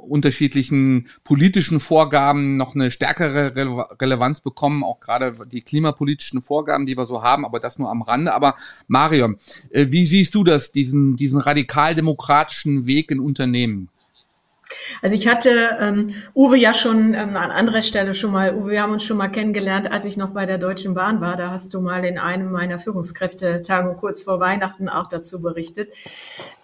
unterschiedlichen 0.08 1.10
politischen 1.24 1.80
Vorgaben 1.80 2.56
noch 2.56 2.76
eine 2.76 2.92
stärkere 2.92 3.56
Rele 3.56 3.88
Relevanz 4.02 4.42
bekommen, 4.42 4.84
auch 4.84 5.00
gerade 5.00 5.36
die 5.52 5.62
klimapolitischen 5.62 6.42
Vorgaben, 6.42 6.86
die 6.86 6.98
wir 6.98 7.06
so 7.06 7.22
haben, 7.24 7.46
aber 7.46 7.60
das 7.60 7.80
nur 7.80 7.90
am 7.90 8.02
Rande. 8.02 8.34
Aber 8.34 8.56
Marion, 8.88 9.38
äh, 9.72 9.88
wie 9.90 10.06
siehst 10.06 10.36
du 10.36 10.44
das, 10.44 10.72
diesen, 10.72 11.16
diesen 11.16 11.42
radikal-demokratischen 11.42 12.86
Weg 12.86 13.12
in 13.12 13.20
Unternehmen? 13.20 13.90
Also 15.02 15.16
ich 15.16 15.28
hatte 15.28 15.78
ähm, 15.80 16.14
Uwe 16.36 16.58
ja 16.58 16.74
schon 16.74 17.14
ähm, 17.14 17.36
an 17.36 17.52
anderer 17.52 17.82
Stelle 17.82 18.14
schon 18.14 18.32
mal, 18.32 18.56
Uwe, 18.56 18.72
wir 18.72 18.82
haben 18.82 18.94
uns 18.94 19.04
schon 19.04 19.18
mal 19.18 19.28
kennengelernt, 19.28 19.92
als 19.92 20.06
ich 20.06 20.18
noch 20.18 20.32
bei 20.32 20.46
der 20.46 20.58
Deutschen 20.58 20.94
Bahn 20.94 21.22
war. 21.22 21.38
Da 21.38 21.52
hast 21.52 21.74
du 21.74 21.82
mal 21.82 22.04
in 22.06 22.18
einem 22.18 22.52
meiner 22.52 22.80
Führungskräfte-Tagung 22.80 23.98
kurz 23.98 24.24
vor 24.24 24.40
Weihnachten 24.40 24.90
auch 24.90 25.08
dazu 25.08 25.42
berichtet. 25.42 25.94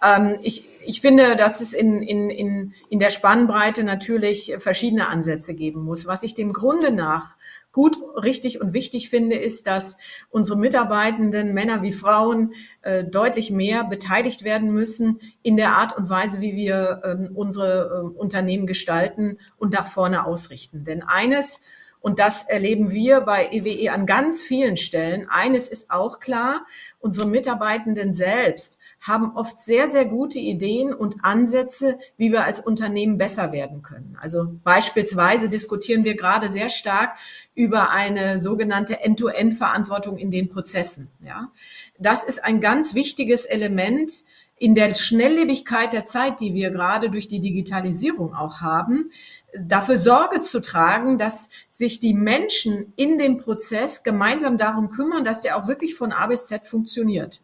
Ähm, 0.02 0.38
ich, 0.42 0.68
ich 0.84 1.00
finde, 1.00 1.36
dass 1.36 1.60
es 1.60 1.72
in, 1.72 2.02
in, 2.02 2.30
in, 2.30 2.74
in 2.90 2.98
der 2.98 3.10
Spannbreite 3.10 3.84
natürlich 3.84 4.54
verschiedene 4.58 5.08
Ansätze 5.08 5.54
geben 5.54 5.84
muss. 5.84 6.06
Was 6.06 6.22
ich 6.22 6.34
dem 6.34 6.52
Grunde 6.52 6.90
nach 6.90 7.36
gut, 7.74 7.98
richtig 8.14 8.60
und 8.60 8.72
wichtig 8.72 9.10
finde, 9.10 9.36
ist, 9.36 9.66
dass 9.66 9.98
unsere 10.30 10.56
Mitarbeitenden, 10.56 11.52
Männer 11.52 11.82
wie 11.82 11.92
Frauen, 11.92 12.54
äh, 12.82 13.04
deutlich 13.04 13.50
mehr 13.50 13.84
beteiligt 13.84 14.44
werden 14.44 14.72
müssen 14.72 15.18
in 15.42 15.56
der 15.58 15.72
Art 15.72 15.94
und 15.98 16.08
Weise, 16.08 16.40
wie 16.40 16.54
wir 16.54 17.02
ähm, 17.04 17.30
unsere 17.34 18.12
äh, 18.14 18.18
Unternehmen 18.18 18.66
gestalten 18.66 19.38
und 19.58 19.72
nach 19.72 19.88
vorne 19.88 20.24
ausrichten. 20.24 20.84
Denn 20.84 21.02
eines, 21.02 21.60
und 22.00 22.20
das 22.20 22.44
erleben 22.44 22.92
wir 22.92 23.22
bei 23.22 23.48
EWE 23.50 23.68
e 23.68 23.88
an 23.88 24.06
ganz 24.06 24.40
vielen 24.40 24.76
Stellen, 24.76 25.28
eines 25.28 25.68
ist 25.68 25.90
auch 25.90 26.20
klar, 26.20 26.66
unsere 27.00 27.26
Mitarbeitenden 27.26 28.12
selbst 28.12 28.78
haben 29.06 29.36
oft 29.36 29.58
sehr, 29.58 29.88
sehr 29.88 30.06
gute 30.06 30.38
Ideen 30.38 30.92
und 30.92 31.24
Ansätze, 31.24 31.98
wie 32.16 32.32
wir 32.32 32.44
als 32.44 32.58
Unternehmen 32.58 33.18
besser 33.18 33.52
werden 33.52 33.82
können. 33.82 34.16
Also 34.20 34.48
beispielsweise 34.64 35.48
diskutieren 35.48 36.04
wir 36.04 36.16
gerade 36.16 36.48
sehr 36.48 36.70
stark 36.70 37.16
über 37.54 37.90
eine 37.90 38.40
sogenannte 38.40 39.02
End-to-End-Verantwortung 39.02 40.16
in 40.16 40.30
den 40.30 40.48
Prozessen. 40.48 41.10
Ja, 41.22 41.52
das 41.98 42.24
ist 42.24 42.42
ein 42.42 42.60
ganz 42.60 42.94
wichtiges 42.94 43.44
Element, 43.44 44.24
in 44.56 44.74
der 44.74 44.94
Schnelllebigkeit 44.94 45.92
der 45.92 46.04
Zeit, 46.04 46.40
die 46.40 46.54
wir 46.54 46.70
gerade 46.70 47.10
durch 47.10 47.28
die 47.28 47.40
Digitalisierung 47.40 48.34
auch 48.34 48.60
haben, 48.60 49.10
dafür 49.58 49.96
Sorge 49.98 50.40
zu 50.40 50.60
tragen, 50.60 51.18
dass 51.18 51.50
sich 51.68 52.00
die 52.00 52.14
Menschen 52.14 52.92
in 52.96 53.18
dem 53.18 53.38
Prozess 53.38 54.04
gemeinsam 54.04 54.56
darum 54.56 54.90
kümmern, 54.90 55.24
dass 55.24 55.42
der 55.42 55.56
auch 55.56 55.66
wirklich 55.66 55.96
von 55.96 56.12
A 56.12 56.28
bis 56.28 56.46
Z 56.46 56.66
funktioniert. 56.66 57.42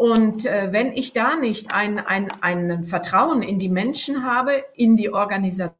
Und 0.00 0.46
äh, 0.46 0.72
wenn 0.72 0.94
ich 0.94 1.12
da 1.12 1.36
nicht 1.36 1.72
ein, 1.72 1.98
ein, 1.98 2.30
ein 2.40 2.84
Vertrauen 2.84 3.42
in 3.42 3.58
die 3.58 3.68
Menschen 3.68 4.24
habe, 4.24 4.64
in 4.74 4.96
die 4.96 5.12
Organisation, 5.12 5.76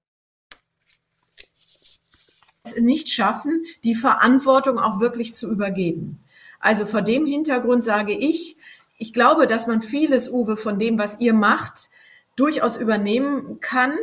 nicht 2.79 3.09
schaffen, 3.09 3.65
die 3.83 3.95
Verantwortung 3.95 4.79
auch 4.79 5.01
wirklich 5.01 5.35
zu 5.35 5.51
übergeben. 5.51 6.23
Also 6.59 6.85
vor 6.85 7.01
dem 7.01 7.25
Hintergrund 7.25 7.83
sage 7.83 8.13
ich, 8.13 8.59
ich 8.99 9.15
glaube, 9.15 9.47
dass 9.47 9.67
man 9.67 9.81
vieles, 9.81 10.29
Uwe, 10.29 10.59
von 10.59 10.79
dem, 10.79 10.99
was 10.99 11.19
ihr 11.21 11.33
macht, 11.33 11.89
durchaus 12.37 12.77
übernehmen 12.77 13.59
kann 13.61 13.97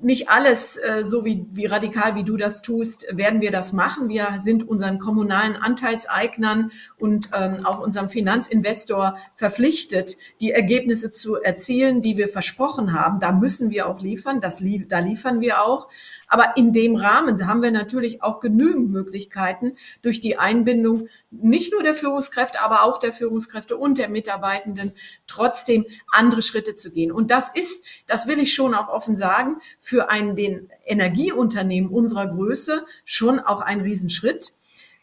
nicht 0.00 0.28
alles 0.28 0.76
äh, 0.76 1.04
so 1.04 1.24
wie, 1.24 1.46
wie 1.52 1.66
radikal, 1.66 2.14
wie 2.14 2.24
du 2.24 2.36
das 2.36 2.62
tust, 2.62 3.06
werden 3.10 3.40
wir 3.40 3.50
das 3.50 3.72
machen. 3.72 4.08
Wir 4.08 4.34
sind 4.38 4.66
unseren 4.66 4.98
kommunalen 4.98 5.56
Anteilseignern 5.56 6.70
und 6.98 7.30
ähm, 7.34 7.64
auch 7.66 7.80
unserem 7.80 8.08
Finanzinvestor 8.08 9.16
verpflichtet, 9.34 10.16
die 10.40 10.52
Ergebnisse 10.52 11.10
zu 11.10 11.36
erzielen, 11.36 12.00
die 12.00 12.16
wir 12.16 12.28
versprochen 12.28 12.92
haben. 12.92 13.20
Da 13.20 13.32
müssen 13.32 13.70
wir 13.70 13.88
auch 13.88 14.00
liefern. 14.00 14.40
Das, 14.40 14.62
da 14.88 14.98
liefern 14.98 15.40
wir 15.40 15.62
auch. 15.62 15.88
Aber 16.34 16.56
in 16.56 16.72
dem 16.72 16.96
Rahmen 16.96 17.46
haben 17.46 17.62
wir 17.62 17.70
natürlich 17.70 18.20
auch 18.24 18.40
genügend 18.40 18.90
Möglichkeiten 18.90 19.76
durch 20.02 20.18
die 20.18 20.36
Einbindung 20.36 21.06
nicht 21.30 21.72
nur 21.72 21.84
der 21.84 21.94
Führungskräfte, 21.94 22.60
aber 22.60 22.82
auch 22.82 22.98
der 22.98 23.12
Führungskräfte 23.12 23.76
und 23.76 23.98
der 23.98 24.08
Mitarbeitenden 24.08 24.94
trotzdem 25.28 25.86
andere 26.10 26.42
Schritte 26.42 26.74
zu 26.74 26.90
gehen. 26.90 27.12
Und 27.12 27.30
das 27.30 27.50
ist, 27.54 27.84
das 28.08 28.26
will 28.26 28.40
ich 28.40 28.52
schon 28.52 28.74
auch 28.74 28.88
offen 28.88 29.14
sagen, 29.14 29.58
für 29.78 30.10
einen, 30.10 30.34
den 30.34 30.70
Energieunternehmen 30.84 31.88
unserer 31.88 32.26
Größe 32.26 32.84
schon 33.04 33.38
auch 33.38 33.60
ein 33.60 33.80
Riesenschritt. 33.80 34.54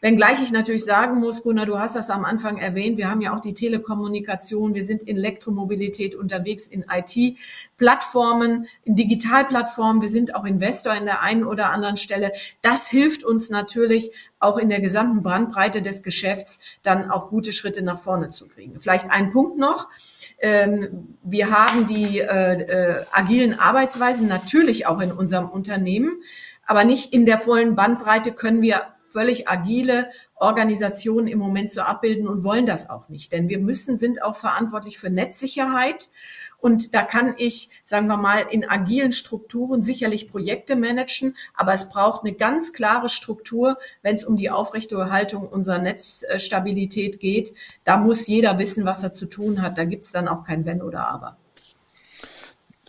Wenngleich 0.02 0.42
ich 0.42 0.50
natürlich 0.50 0.84
sagen 0.84 1.20
muss, 1.20 1.44
Gunnar, 1.44 1.64
du 1.64 1.78
hast 1.78 1.94
das 1.94 2.10
am 2.10 2.24
Anfang 2.24 2.58
erwähnt, 2.58 2.98
wir 2.98 3.08
haben 3.08 3.20
ja 3.20 3.36
auch 3.36 3.40
die 3.40 3.54
Telekommunikation, 3.54 4.74
wir 4.74 4.82
sind 4.82 5.04
in 5.04 5.16
Elektromobilität 5.16 6.16
unterwegs, 6.16 6.66
in 6.66 6.84
IT-Plattformen, 6.92 8.66
in 8.82 8.96
Digitalplattformen, 8.96 10.02
wir 10.02 10.08
sind 10.08 10.34
auch 10.34 10.44
Investor 10.44 10.92
in 10.96 11.04
der 11.04 11.22
einen 11.22 11.44
oder 11.44 11.70
anderen 11.70 11.96
Stelle. 11.96 12.32
Das 12.62 12.88
hilft 12.88 13.22
uns 13.22 13.48
natürlich 13.48 14.10
auch 14.40 14.58
in 14.58 14.70
der 14.70 14.80
gesamten 14.80 15.22
Brandbreite 15.22 15.82
des 15.82 16.02
Geschäfts 16.02 16.58
dann 16.82 17.08
auch 17.08 17.28
gute 17.28 17.52
Schritte 17.52 17.84
nach 17.84 17.96
vorne 17.96 18.30
zu 18.30 18.48
kriegen. 18.48 18.80
Vielleicht 18.80 19.08
ein 19.08 19.30
Punkt 19.30 19.56
noch. 19.56 19.88
Ähm, 20.40 21.16
wir 21.22 21.50
haben 21.52 21.86
die 21.86 22.18
äh, 22.18 22.54
äh, 22.54 23.04
agilen 23.12 23.56
Arbeitsweisen 23.56 24.26
natürlich 24.26 24.84
auch 24.88 25.00
in 25.00 25.12
unserem 25.12 25.48
Unternehmen, 25.48 26.22
aber 26.66 26.82
nicht 26.82 27.12
in 27.12 27.24
der 27.24 27.38
vollen 27.38 27.76
Bandbreite 27.76 28.32
können 28.32 28.62
wir 28.62 28.82
völlig 29.12 29.48
agile 29.48 30.10
Organisationen 30.34 31.28
im 31.28 31.38
Moment 31.38 31.70
so 31.70 31.82
abbilden 31.82 32.26
und 32.26 32.42
wollen 32.42 32.66
das 32.66 32.90
auch 32.90 33.08
nicht. 33.08 33.32
Denn 33.32 33.48
wir 33.48 33.58
müssen, 33.58 33.98
sind 33.98 34.22
auch 34.22 34.34
verantwortlich 34.34 34.98
für 34.98 35.10
Netzsicherheit. 35.10 36.08
Und 36.58 36.94
da 36.94 37.02
kann 37.02 37.34
ich, 37.38 37.70
sagen 37.82 38.06
wir 38.06 38.16
mal, 38.16 38.46
in 38.50 38.68
agilen 38.68 39.10
Strukturen 39.10 39.82
sicherlich 39.82 40.28
Projekte 40.28 40.76
managen, 40.76 41.36
aber 41.54 41.72
es 41.72 41.88
braucht 41.88 42.22
eine 42.22 42.34
ganz 42.34 42.72
klare 42.72 43.08
Struktur, 43.08 43.78
wenn 44.02 44.14
es 44.14 44.22
um 44.22 44.36
die 44.36 44.48
Aufrechterhaltung 44.48 45.48
unserer 45.48 45.80
Netzstabilität 45.80 47.18
geht. 47.18 47.52
Da 47.82 47.96
muss 47.96 48.28
jeder 48.28 48.60
wissen, 48.60 48.84
was 48.84 49.02
er 49.02 49.12
zu 49.12 49.26
tun 49.26 49.60
hat. 49.60 49.76
Da 49.76 49.84
gibt 49.84 50.04
es 50.04 50.12
dann 50.12 50.28
auch 50.28 50.44
kein 50.44 50.64
Wenn 50.64 50.82
oder 50.82 51.08
Aber. 51.08 51.36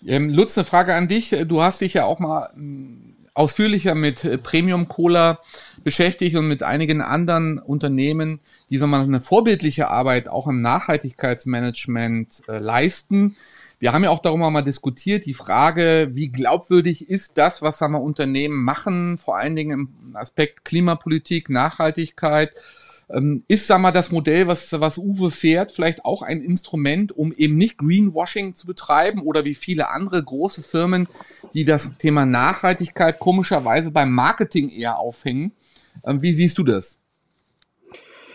Ähm, 0.05 0.29
Lutz, 0.29 0.57
eine 0.57 0.65
Frage 0.65 0.93
an 0.93 1.07
dich. 1.07 1.35
Du 1.47 1.63
hast 1.63 1.81
dich 1.81 1.95
ja 1.95 2.05
auch 2.05 2.19
mal 2.19 2.51
hm, 2.53 3.12
ausführlicher 3.33 3.95
mit 3.95 4.23
äh, 4.23 4.37
Premium 4.37 4.87
Cola 4.87 5.39
beschäftigt 5.83 6.35
und 6.35 6.47
mit 6.47 6.63
einigen 6.63 7.01
anderen 7.01 7.59
Unternehmen, 7.59 8.39
die 8.69 8.77
so 8.77 8.87
mal 8.87 9.01
eine 9.01 9.21
vorbildliche 9.21 9.87
Arbeit 9.89 10.27
auch 10.27 10.47
im 10.47 10.61
Nachhaltigkeitsmanagement 10.61 12.43
äh, 12.47 12.59
leisten. 12.59 13.35
Wir 13.79 13.91
haben 13.91 14.03
ja 14.03 14.11
auch 14.11 14.21
darüber 14.21 14.49
mal 14.49 14.61
diskutiert, 14.61 15.25
die 15.25 15.33
Frage, 15.33 16.11
wie 16.13 16.29
glaubwürdig 16.29 17.09
ist 17.09 17.37
das, 17.37 17.61
was 17.61 17.79
sagen 17.79 17.93
wir, 17.93 18.01
Unternehmen 18.01 18.63
machen, 18.63 19.17
vor 19.17 19.37
allen 19.37 19.55
Dingen 19.55 19.71
im 19.71 20.15
Aspekt 20.15 20.63
Klimapolitik, 20.63 21.49
Nachhaltigkeit. 21.49 22.51
Ähm, 23.09 23.43
ist, 23.47 23.67
sag 23.67 23.79
mal, 23.79 23.91
das 23.91 24.11
Modell, 24.11 24.47
was, 24.47 24.79
was 24.79 24.97
Uwe 24.97 25.31
fährt, 25.31 25.71
vielleicht 25.71 26.05
auch 26.05 26.21
ein 26.21 26.41
Instrument, 26.41 27.11
um 27.11 27.33
eben 27.33 27.57
nicht 27.57 27.77
Greenwashing 27.77 28.55
zu 28.55 28.67
betreiben 28.67 29.21
oder 29.21 29.45
wie 29.45 29.55
viele 29.55 29.89
andere 29.89 30.23
große 30.23 30.61
Firmen, 30.61 31.07
die 31.53 31.65
das 31.65 31.97
Thema 31.97 32.25
Nachhaltigkeit 32.25 33.19
komischerweise 33.19 33.91
beim 33.91 34.11
Marketing 34.11 34.69
eher 34.69 34.99
aufhängen? 34.99 35.51
Ähm, 36.05 36.21
wie 36.21 36.33
siehst 36.33 36.57
du 36.57 36.63
das? 36.63 36.99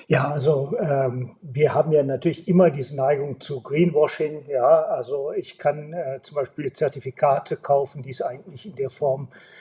Ja, 0.07 0.31
also 0.31 0.75
ähm, 0.81 1.37
wir 1.43 1.75
haben 1.75 1.93
ja 1.93 2.03
natürlich 2.03 2.49
immer 2.49 2.71
diese 2.71 2.97
Neigung 2.97 3.41
zu 3.41 3.61
Greenwashing. 3.61 4.47
Ja, 4.49 4.83
also 4.85 5.33
ich 5.33 5.59
kann 5.59 5.93
äh, 5.93 6.21
zum 6.23 6.37
Beispiel 6.37 6.73
Zertifikate 6.73 7.57
kaufen, 7.57 8.03
die 8.03 8.11
es 8.11 8.23
eigentlich 8.23 8.65
in 8.65 8.75
der 8.75 8.89
Form 8.89 9.29
äh, 9.31 9.58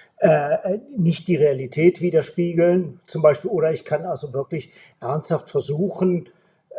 nicht 0.97 1.27
die 1.27 1.35
Realität 1.35 2.01
widerspiegeln, 2.01 2.99
zum 3.05 3.21
Beispiel, 3.21 3.51
oder 3.51 3.71
ich 3.71 3.85
kann 3.85 4.03
also 4.03 4.33
wirklich 4.33 4.71
ernsthaft 4.99 5.51
versuchen, 5.51 6.29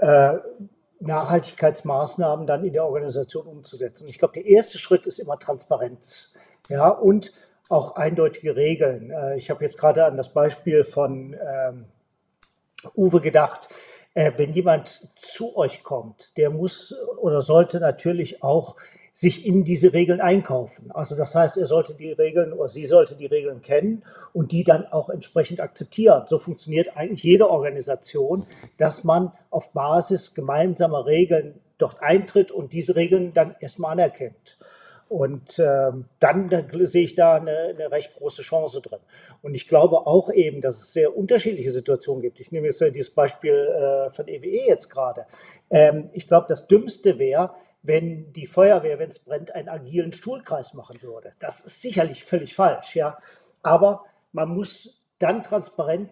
äh, 0.00 0.38
Nachhaltigkeitsmaßnahmen 1.00 2.46
dann 2.46 2.64
in 2.64 2.72
der 2.72 2.84
Organisation 2.84 3.46
umzusetzen. 3.46 4.08
Ich 4.08 4.18
glaube, 4.18 4.34
der 4.34 4.46
erste 4.46 4.78
Schritt 4.78 5.06
ist 5.06 5.18
immer 5.18 5.38
Transparenz, 5.38 6.34
ja, 6.68 6.88
und 6.88 7.32
auch 7.68 7.96
eindeutige 7.96 8.56
Regeln. 8.56 9.10
Äh, 9.10 9.36
ich 9.36 9.50
habe 9.50 9.64
jetzt 9.64 9.78
gerade 9.78 10.04
an 10.04 10.16
das 10.16 10.32
Beispiel 10.32 10.84
von 10.84 11.34
ähm, 11.34 11.84
Uwe 12.96 13.20
gedacht. 13.20 13.68
Äh, 14.14 14.32
wenn 14.36 14.52
jemand 14.52 15.08
zu 15.20 15.56
euch 15.56 15.84
kommt, 15.84 16.36
der 16.36 16.50
muss 16.50 16.94
oder 17.18 17.40
sollte 17.40 17.78
natürlich 17.78 18.42
auch 18.42 18.76
sich 19.18 19.44
in 19.44 19.64
diese 19.64 19.94
Regeln 19.94 20.20
einkaufen. 20.20 20.92
Also 20.92 21.16
das 21.16 21.34
heißt, 21.34 21.56
er 21.56 21.66
sollte 21.66 21.92
die 21.92 22.12
Regeln 22.12 22.52
oder 22.52 22.68
sie 22.68 22.84
sollte 22.84 23.16
die 23.16 23.26
Regeln 23.26 23.62
kennen 23.62 24.04
und 24.32 24.52
die 24.52 24.62
dann 24.62 24.86
auch 24.86 25.08
entsprechend 25.08 25.58
akzeptieren. 25.60 26.22
So 26.28 26.38
funktioniert 26.38 26.96
eigentlich 26.96 27.24
jede 27.24 27.50
Organisation, 27.50 28.46
dass 28.76 29.02
man 29.02 29.32
auf 29.50 29.72
Basis 29.72 30.34
gemeinsamer 30.34 31.04
Regeln 31.04 31.58
dort 31.78 32.00
eintritt 32.00 32.52
und 32.52 32.72
diese 32.72 32.94
Regeln 32.94 33.32
dann 33.34 33.56
erstmal 33.58 33.90
anerkennt. 33.90 34.56
Und 35.08 35.58
ähm, 35.58 36.04
dann, 36.20 36.48
dann, 36.48 36.68
sehe 36.86 37.02
ich 37.02 37.16
da 37.16 37.34
eine, 37.34 37.74
eine, 37.74 37.90
recht 37.90 38.14
große 38.14 38.42
Chance 38.42 38.80
drin. 38.82 39.00
Und 39.42 39.54
ich 39.54 39.66
glaube 39.66 40.06
auch 40.06 40.30
eben, 40.30 40.60
dass 40.60 40.76
es 40.76 40.92
sehr 40.92 41.16
unterschiedliche 41.16 41.72
Situationen 41.72 42.22
gibt. 42.22 42.38
Ich 42.38 42.52
nehme 42.52 42.68
jetzt 42.68 42.80
dieses 42.94 43.12
Beispiel 43.12 43.54
äh, 43.54 44.14
von 44.14 44.28
EWE 44.28 44.46
e 44.46 44.68
jetzt 44.68 44.90
gerade. 44.90 45.26
Ähm, 45.70 46.10
ich 46.12 46.28
glaube, 46.28 46.46
das 46.48 46.68
Dümmste 46.68 47.18
wäre, 47.18 47.54
wenn 47.82 48.32
die 48.32 48.46
Feuerwehr, 48.46 48.98
wenn 48.98 49.10
es 49.10 49.18
brennt, 49.18 49.54
einen 49.54 49.68
agilen 49.68 50.12
Stuhlkreis 50.12 50.74
machen 50.74 51.00
würde. 51.02 51.32
Das 51.38 51.60
ist 51.60 51.80
sicherlich 51.80 52.24
völlig 52.24 52.54
falsch, 52.54 52.96
ja. 52.96 53.18
Aber 53.62 54.04
man 54.32 54.48
muss 54.50 55.02
dann 55.18 55.42
transparent 55.42 56.10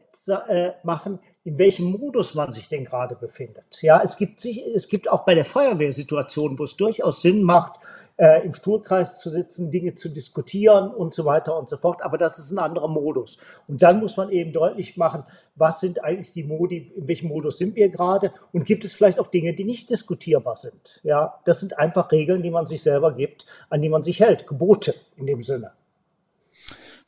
äh, 0.49 0.73
machen, 0.83 1.21
in 1.45 1.59
welchem 1.59 1.93
Modus 1.93 2.35
man 2.35 2.51
sich 2.51 2.69
denn 2.69 2.85
gerade 2.85 3.15
befindet. 3.15 3.81
Ja, 3.81 4.03
es 4.03 4.17
gibt, 4.17 4.45
es 4.45 4.89
gibt 4.89 5.09
auch 5.09 5.25
bei 5.25 5.35
der 5.35 5.45
Feuerwehr 5.45 5.93
Situationen, 5.93 6.59
wo 6.59 6.65
es 6.65 6.77
durchaus 6.77 7.23
Sinn 7.23 7.43
macht, 7.43 7.79
äh, 8.17 8.45
im 8.45 8.55
Stuhlkreis 8.55 9.21
zu 9.21 9.31
sitzen, 9.31 9.71
Dinge 9.71 9.95
zu 9.95 10.09
diskutieren 10.09 10.91
und 10.91 11.15
so 11.15 11.25
weiter 11.25 11.59
und 11.59 11.69
so 11.69 11.77
fort. 11.77 12.03
Aber 12.03 12.19
das 12.19 12.39
ist 12.39 12.51
ein 12.51 12.59
anderer 12.59 12.89
Modus. 12.89 13.39
Und 13.69 13.83
dann 13.83 14.01
muss 14.01 14.17
man 14.17 14.31
eben 14.31 14.53
deutlich 14.53 14.97
machen, 14.97 15.25
was 15.55 15.81
sind 15.81 16.03
eigentlich 16.03 16.33
die 16.33 16.45
Modi, 16.45 16.93
in 16.97 17.09
welchem 17.09 17.29
Modus 17.29 17.59
sind 17.59 17.77
wir 17.77 17.89
gerade 17.89 18.33
und 18.53 18.65
gibt 18.65 18.85
es 18.85 18.95
vielleicht 18.95 19.19
auch 19.19 19.29
Dinge, 19.29 19.55
die 19.55 19.65
nicht 19.65 19.91
diskutierbar 19.91 20.57
sind. 20.57 21.01
Ja, 21.03 21.41
das 21.45 21.61
sind 21.61 21.79
einfach 21.79 22.13
Regeln, 22.13 22.43
die 22.43 22.51
man 22.51 22.67
sich 22.67 22.83
selber 22.83 23.13
gibt, 23.13 23.47
an 23.71 23.83
die 23.83 23.89
man 23.89 24.03
sich 24.03 24.21
hält, 24.21 24.47
Gebote 24.47 24.95
in 25.17 25.27
dem 25.27 25.43
Sinne. 25.43 25.73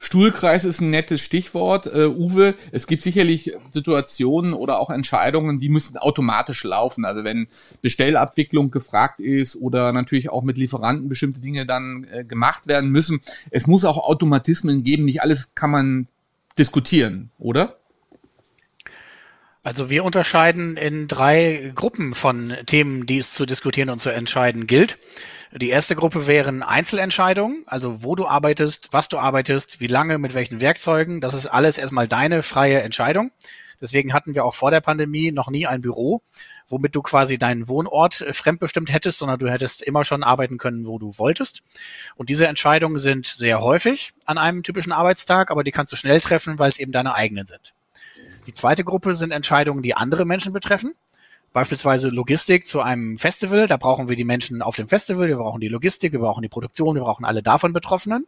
Stuhlkreis 0.01 0.65
ist 0.65 0.81
ein 0.81 0.91
nettes 0.91 1.21
Stichwort. 1.21 1.87
Äh, 1.87 2.07
Uwe, 2.07 2.55
es 2.71 2.87
gibt 2.87 3.03
sicherlich 3.03 3.53
Situationen 3.71 4.53
oder 4.53 4.79
auch 4.79 4.91
Entscheidungen, 4.91 5.59
die 5.59 5.69
müssen 5.69 5.97
automatisch 5.97 6.63
laufen. 6.65 7.05
Also 7.05 7.25
wenn 7.25 7.49
Bestellabwicklung 7.83 8.71
gefragt 8.71 9.19
ist 9.21 9.57
oder 9.57 9.93
natürlich 9.93 10.31
auch 10.31 10.43
mit 10.43 10.57
Lieferanten 10.57 11.09
bestimmte 11.09 11.41
Dinge 11.41 11.67
dann 11.67 12.07
äh, 12.11 12.25
gemacht 12.25 12.69
werden 12.69 12.91
müssen. 12.91 13.21
Es 13.51 13.67
muss 13.67 13.85
auch 13.85 13.99
Automatismen 13.99 14.85
geben. 14.85 15.05
Nicht 15.05 15.23
alles 15.23 15.55
kann 15.55 15.71
man 15.71 16.07
diskutieren, 16.59 17.31
oder? 17.39 17.78
Also 19.63 19.91
wir 19.91 20.05
unterscheiden 20.05 20.77
in 20.77 21.09
drei 21.09 21.73
Gruppen 21.75 22.15
von 22.15 22.57
Themen, 22.67 23.07
die 23.07 23.19
es 23.19 23.33
zu 23.33 23.45
diskutieren 23.45 23.91
und 23.91 23.99
zu 23.99 24.11
entscheiden 24.11 24.67
gilt. 24.67 24.99
Die 25.55 25.71
erste 25.71 25.97
Gruppe 25.97 26.27
wären 26.27 26.63
Einzelentscheidungen, 26.63 27.65
also 27.67 28.03
wo 28.03 28.15
du 28.15 28.27
arbeitest, 28.27 28.93
was 28.93 29.09
du 29.09 29.19
arbeitest, 29.19 29.81
wie 29.81 29.87
lange, 29.87 30.19
mit 30.19 30.35
welchen 30.35 30.61
Werkzeugen. 30.61 31.21
Das 31.21 31.35
ist 31.35 31.47
alles 31.47 31.79
erstmal 31.79 32.07
deine 32.07 32.43
freie 32.43 32.83
Entscheidung. 32.83 33.31
Deswegen 33.81 34.13
hatten 34.13 34.35
wir 34.35 34.45
auch 34.45 34.55
vor 34.55 34.71
der 34.71 34.81
Pandemie 34.81 35.33
noch 35.33 35.49
nie 35.49 35.67
ein 35.67 35.81
Büro, 35.81 36.21
womit 36.69 36.95
du 36.95 37.03
quasi 37.03 37.39
deinen 37.39 37.69
Wohnort 37.69 38.27
fremdbestimmt 38.33 38.93
hättest, 38.93 39.19
sondern 39.19 39.39
du 39.39 39.51
hättest 39.51 39.83
immer 39.83 40.05
schon 40.05 40.23
arbeiten 40.23 40.59
können, 40.59 40.87
wo 40.87 40.99
du 40.99 41.17
wolltest. 41.17 41.63
Und 42.17 42.29
diese 42.29 42.47
Entscheidungen 42.47 42.99
sind 42.99 43.27
sehr 43.27 43.61
häufig 43.61 44.13
an 44.27 44.37
einem 44.37 44.63
typischen 44.63 44.93
Arbeitstag, 44.93 45.51
aber 45.51 45.65
die 45.65 45.73
kannst 45.73 45.93
du 45.93 45.97
schnell 45.97 46.21
treffen, 46.21 46.59
weil 46.59 46.71
es 46.71 46.79
eben 46.79 46.93
deine 46.93 47.15
eigenen 47.15 47.47
sind. 47.47 47.75
Die 48.49 48.55
zweite 48.55 48.83
Gruppe 48.83 49.15
sind 49.15 49.31
Entscheidungen, 49.31 49.85
die 49.85 49.95
andere 49.95 50.25
Menschen 50.25 50.53
betreffen 50.53 50.95
beispielsweise 51.53 52.11
Logistik 52.11 52.67
zu 52.67 52.81
einem 52.81 53.19
Festival. 53.19 53.67
Da 53.67 53.77
brauchen 53.77 54.09
wir 54.09 54.17
die 54.17 54.25
Menschen 54.25 54.63
auf 54.63 54.77
dem 54.77 54.89
Festival, 54.89 55.29
wir 55.29 55.37
brauchen 55.37 55.61
die 55.61 55.69
Logistik, 55.69 56.13
wir 56.13 56.21
brauchen 56.21 56.43
die 56.43 56.49
Produktion, 56.49 56.95
wir 56.95 57.03
brauchen 57.03 57.25
alle 57.25 57.43
davon 57.43 57.73
Betroffenen. 57.73 58.27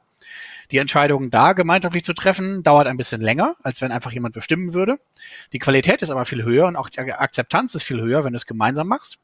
Die 0.71 0.79
Entscheidung 0.79 1.31
da 1.31 1.53
gemeinschaftlich 1.53 2.05
zu 2.05 2.13
treffen, 2.13 2.63
dauert 2.63 2.87
ein 2.87 2.97
bisschen 2.97 3.21
länger, 3.21 3.57
als 3.63 3.83
wenn 3.83 3.91
einfach 3.91 4.13
jemand 4.13 4.35
bestimmen 4.35 4.73
würde. 4.73 4.99
Die 5.53 5.59
Qualität 5.59 6.03
ist 6.03 6.11
aber 6.11 6.25
viel 6.25 6.45
höher 6.45 6.67
und 6.67 6.77
auch 6.77 6.89
die 6.89 7.01
Akzeptanz 7.01 7.75
ist 7.75 7.83
viel 7.83 8.01
höher, 8.01 8.25
wenn 8.25 8.33
du 8.33 8.37
es 8.37 8.47
gemeinsam 8.47 8.87
machst. 8.87 9.19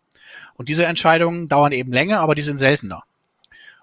Und 0.55 0.69
diese 0.69 0.85
Entscheidungen 0.87 1.49
dauern 1.49 1.73
eben 1.73 1.93
länger, 1.93 2.21
aber 2.21 2.35
die 2.35 2.43
sind 2.43 2.59
seltener. 2.59 3.05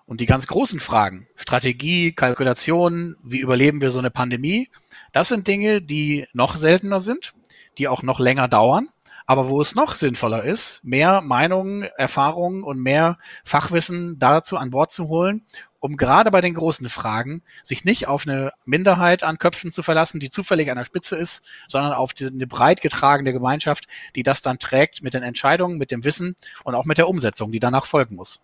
Und 0.06 0.20
die 0.20 0.26
ganz 0.26 0.48
großen 0.48 0.82
Fragen, 0.82 1.28
Strategie, 1.36 2.12
Kalkulation, 2.12 3.16
wie 3.24 3.40
überleben 3.40 3.80
wir 3.80 3.90
so 3.90 4.00
eine 4.00 4.12
Pandemie, 4.12 4.70
das 5.14 5.30
sind 5.30 5.48
Dinge, 5.48 5.82
die 5.82 6.28
noch 6.34 6.56
seltener 6.56 7.00
sind, 7.00 7.34
die 7.78 7.88
auch 7.88 8.04
noch 8.04 8.20
länger 8.20 8.48
dauern 8.48 8.90
aber 9.26 9.50
wo 9.50 9.62
es 9.62 9.76
noch 9.76 9.96
sinnvoller 9.96 10.44
ist, 10.44 10.84
mehr 10.84 11.22
Meinungen, 11.22 11.84
Erfahrungen 11.98 12.64
und 12.64 12.80
mehr 12.80 13.18
Fachwissen 13.44 14.20
dazu 14.20 14.58
an 14.58 14.72
Bord 14.72 14.92
zu 14.92 15.08
holen, 15.08 15.46
um 15.80 15.98
gerade 15.98 16.32
bei 16.32 16.42
den 16.42 16.54
großen 16.54 16.88
Fragen 16.90 17.42
sich 17.62 17.84
nicht 17.84 18.08
auf 18.08 18.28
eine 18.28 18.52
Minderheit 18.66 19.24
an 19.24 19.38
Köpfen 19.38 19.72
zu 19.72 19.84
verlassen, 19.84 20.20
die 20.20 20.30
zufällig 20.30 20.72
an 20.72 20.78
der 20.78 20.86
Spitze 20.86 21.16
ist, 21.18 21.44
sondern 21.68 21.94
auf 21.94 22.14
die, 22.14 22.28
eine 22.28 22.48
breit 22.48 22.82
getragene 22.82 23.34
Gemeinschaft, 23.34 23.88
die 24.16 24.24
das 24.24 24.42
dann 24.42 24.60
trägt 24.60 25.04
mit 25.04 25.14
den 25.14 25.24
Entscheidungen, 25.24 25.78
mit 25.78 25.92
dem 25.92 26.04
Wissen 26.04 26.36
und 26.64 26.76
auch 26.76 26.86
mit 26.86 26.98
der 26.98 27.10
Umsetzung, 27.10 27.52
die 27.52 27.60
danach 27.60 27.86
folgen 27.86 28.16
muss. 28.16 28.42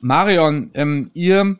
Marion, 0.00 0.70
ähm, 0.74 1.10
ihr 1.14 1.58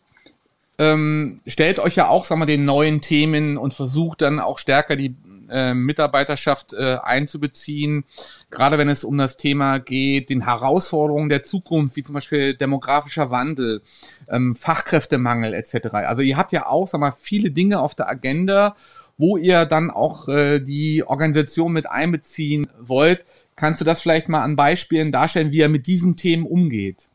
ähm, 0.78 1.40
stellt 1.46 1.78
euch 1.78 1.96
ja 1.96 2.08
auch, 2.08 2.24
sagen 2.24 2.40
wir, 2.40 2.46
den 2.46 2.64
neuen 2.64 3.00
Themen 3.00 3.56
und 3.56 3.74
versucht 3.74 4.22
dann 4.22 4.40
auch 4.40 4.58
stärker 4.58 4.96
die 4.96 5.16
äh, 5.48 5.74
Mitarbeiterschaft 5.74 6.72
äh, 6.72 6.98
einzubeziehen, 7.02 8.04
gerade 8.50 8.78
wenn 8.78 8.88
es 8.88 9.04
um 9.04 9.16
das 9.16 9.36
Thema 9.36 9.78
geht, 9.78 10.30
den 10.30 10.44
Herausforderungen 10.44 11.28
der 11.28 11.42
Zukunft, 11.42 11.96
wie 11.96 12.02
zum 12.02 12.14
Beispiel 12.14 12.54
demografischer 12.54 13.30
Wandel, 13.30 13.82
ähm, 14.28 14.56
Fachkräftemangel 14.56 15.54
etc. 15.54 15.88
Also 15.92 16.22
ihr 16.22 16.36
habt 16.36 16.52
ja 16.52 16.66
auch, 16.66 16.88
sag 16.88 17.00
mal, 17.00 17.12
viele 17.12 17.50
Dinge 17.50 17.80
auf 17.80 17.94
der 17.94 18.08
Agenda, 18.08 18.76
wo 19.18 19.36
ihr 19.36 19.64
dann 19.64 19.90
auch 19.90 20.28
äh, 20.28 20.60
die 20.60 21.04
Organisation 21.06 21.72
mit 21.72 21.88
einbeziehen 21.88 22.68
wollt. 22.78 23.24
Kannst 23.54 23.80
du 23.80 23.84
das 23.84 24.02
vielleicht 24.02 24.28
mal 24.28 24.42
an 24.42 24.56
Beispielen 24.56 25.12
darstellen, 25.12 25.52
wie 25.52 25.58
ihr 25.58 25.68
mit 25.70 25.86
diesen 25.86 26.16
Themen 26.16 26.44
umgeht? 26.44 27.08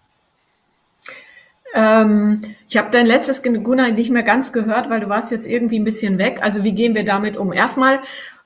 Ähm, 1.74 2.42
ich 2.68 2.78
habe 2.78 2.90
dein 2.92 3.06
letztes 3.06 3.44
Gunnar 3.44 3.92
nicht 3.92 4.12
mehr 4.12 4.24
ganz 4.24 4.52
gehört, 4.52 4.90
weil 4.90 5.00
du 5.00 5.10
warst 5.10 5.32
jetzt 5.32 5.48
irgendwie 5.48 5.80
ein 5.80 5.86
bisschen 5.86 6.18
weg. 6.18 6.40
Also 6.42 6.64
wie 6.64 6.74
gehen 6.74 6.96
wir 6.96 7.06
damit 7.06 7.38
um? 7.38 7.54
Erstmal 7.54 8.00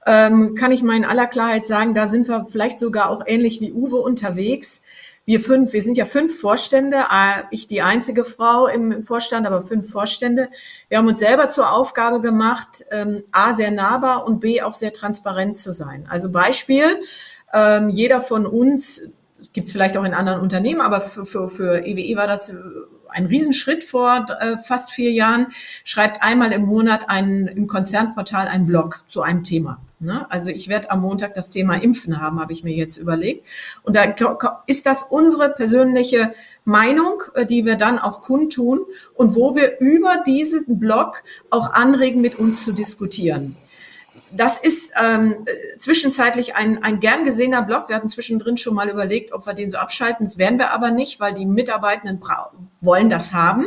ähm, 0.06 0.56
kann 0.56 0.72
ich 0.72 0.84
mal 0.84 0.96
in 0.96 1.06
aller 1.06 1.28
Klarheit 1.28 1.66
sagen, 1.66 1.94
da 1.94 2.08
sind 2.08 2.28
wir 2.28 2.46
vielleicht 2.46 2.80
sogar 2.80 3.10
auch 3.10 3.24
ähnlich 3.26 3.62
wie 3.62 3.74
Uwe 3.74 3.98
unterwegs. 3.98 4.82
Wir 5.26 5.40
fünf, 5.40 5.74
wir 5.74 5.82
sind 5.82 5.98
ja 5.98 6.06
fünf 6.06 6.40
Vorstände, 6.40 6.98
äh, 7.12 7.42
ich 7.50 7.68
die 7.68 7.82
einzige 7.82 8.26
Frau 8.26 8.68
im 8.68 9.04
Vorstand, 9.04 9.48
aber 9.48 9.64
fünf 9.64 9.90
Vorstände. 9.90 10.50
Wir 10.88 11.00
haben 11.00 11.08
uns 11.08 11.20
selber 11.20 11.50
zur 11.50 11.72
Aufgabe 11.72 12.22
gemacht, 12.22 12.86
ähm, 12.92 13.24
A, 13.32 13.54
sehr 13.54 13.72
nahbar 13.72 14.28
und 14.28 14.40
B, 14.40 14.62
auch 14.62 14.76
sehr 14.76 14.94
transparent 14.94 15.58
zu 15.58 15.74
sein. 15.74 16.06
Also 16.08 16.32
Beispiel, 16.32 17.00
ähm, 17.52 17.90
jeder 17.90 18.22
von 18.22 18.46
uns, 18.46 19.10
gibt 19.52 19.66
es 19.66 19.74
vielleicht 19.74 19.98
auch 19.98 20.04
in 20.04 20.14
anderen 20.14 20.42
Unternehmen, 20.42 20.82
aber 20.82 21.02
für, 21.02 21.26
für, 21.26 21.50
für 21.50 21.86
EWE 21.86 22.02
e 22.02 22.16
war 22.16 22.28
das 22.28 22.54
ein 23.16 23.26
Riesenschritt 23.26 23.84
vor 23.84 24.26
äh, 24.40 24.58
fast 24.58 24.92
vier 24.92 25.12
Jahren, 25.12 25.48
schreibt 25.84 26.22
einmal 26.22 26.52
im 26.52 26.64
Monat 26.64 27.10
einen, 27.10 27.48
im 27.48 27.68
Konzernportal 27.68 28.48
einen 28.48 28.68
Blog 28.68 29.04
zu 29.08 29.22
einem 29.22 29.44
Thema. 29.44 29.80
Ne? 30.00 30.30
Also 30.30 30.50
ich 30.50 30.68
werde 30.68 30.92
am 30.92 31.02
Montag 31.02 31.34
das 31.34 31.50
Thema 31.50 31.76
Impfen 31.76 32.22
haben, 32.22 32.40
habe 32.40 32.52
ich 32.52 32.64
mir 32.64 32.74
jetzt 32.74 32.98
überlegt. 32.98 33.46
Und 33.84 33.96
da 33.96 34.14
ist 34.68 34.86
das 34.86 35.04
unsere 35.04 35.50
persönliche 35.50 36.34
Meinung, 36.66 37.24
äh, 37.34 37.46
die 37.46 37.66
wir 37.66 37.76
dann 37.76 38.00
auch 38.00 38.22
kundtun 38.22 38.82
und 39.14 39.36
wo 39.36 39.56
wir 39.56 39.80
über 39.80 40.22
diesen 40.26 40.80
Blog 40.80 41.24
auch 41.50 41.72
anregen, 41.72 42.22
mit 42.22 42.36
uns 42.36 42.64
zu 42.64 42.74
diskutieren. 42.74 43.56
Das 44.32 44.58
ist 44.58 44.92
ähm, 45.02 45.46
zwischenzeitlich 45.78 46.56
ein, 46.56 46.84
ein 46.84 47.00
gern 47.00 47.26
gesehener 47.26 47.62
Blog. 47.62 47.90
Wir 47.90 47.96
hatten 47.96 48.10
zwischendrin 48.10 48.58
schon 48.58 48.74
mal 48.74 48.90
überlegt, 48.90 49.32
ob 49.34 49.46
wir 49.46 49.54
den 49.54 49.72
so 49.72 49.78
abschalten. 49.78 50.26
Das 50.26 50.38
werden 50.38 50.60
wir 50.60 50.72
aber 50.72 50.92
nicht, 50.92 51.20
weil 51.20 51.34
die 51.34 51.46
Mitarbeitenden 51.46 52.20
wollen 52.82 53.10
das 53.10 53.34
haben. 53.34 53.66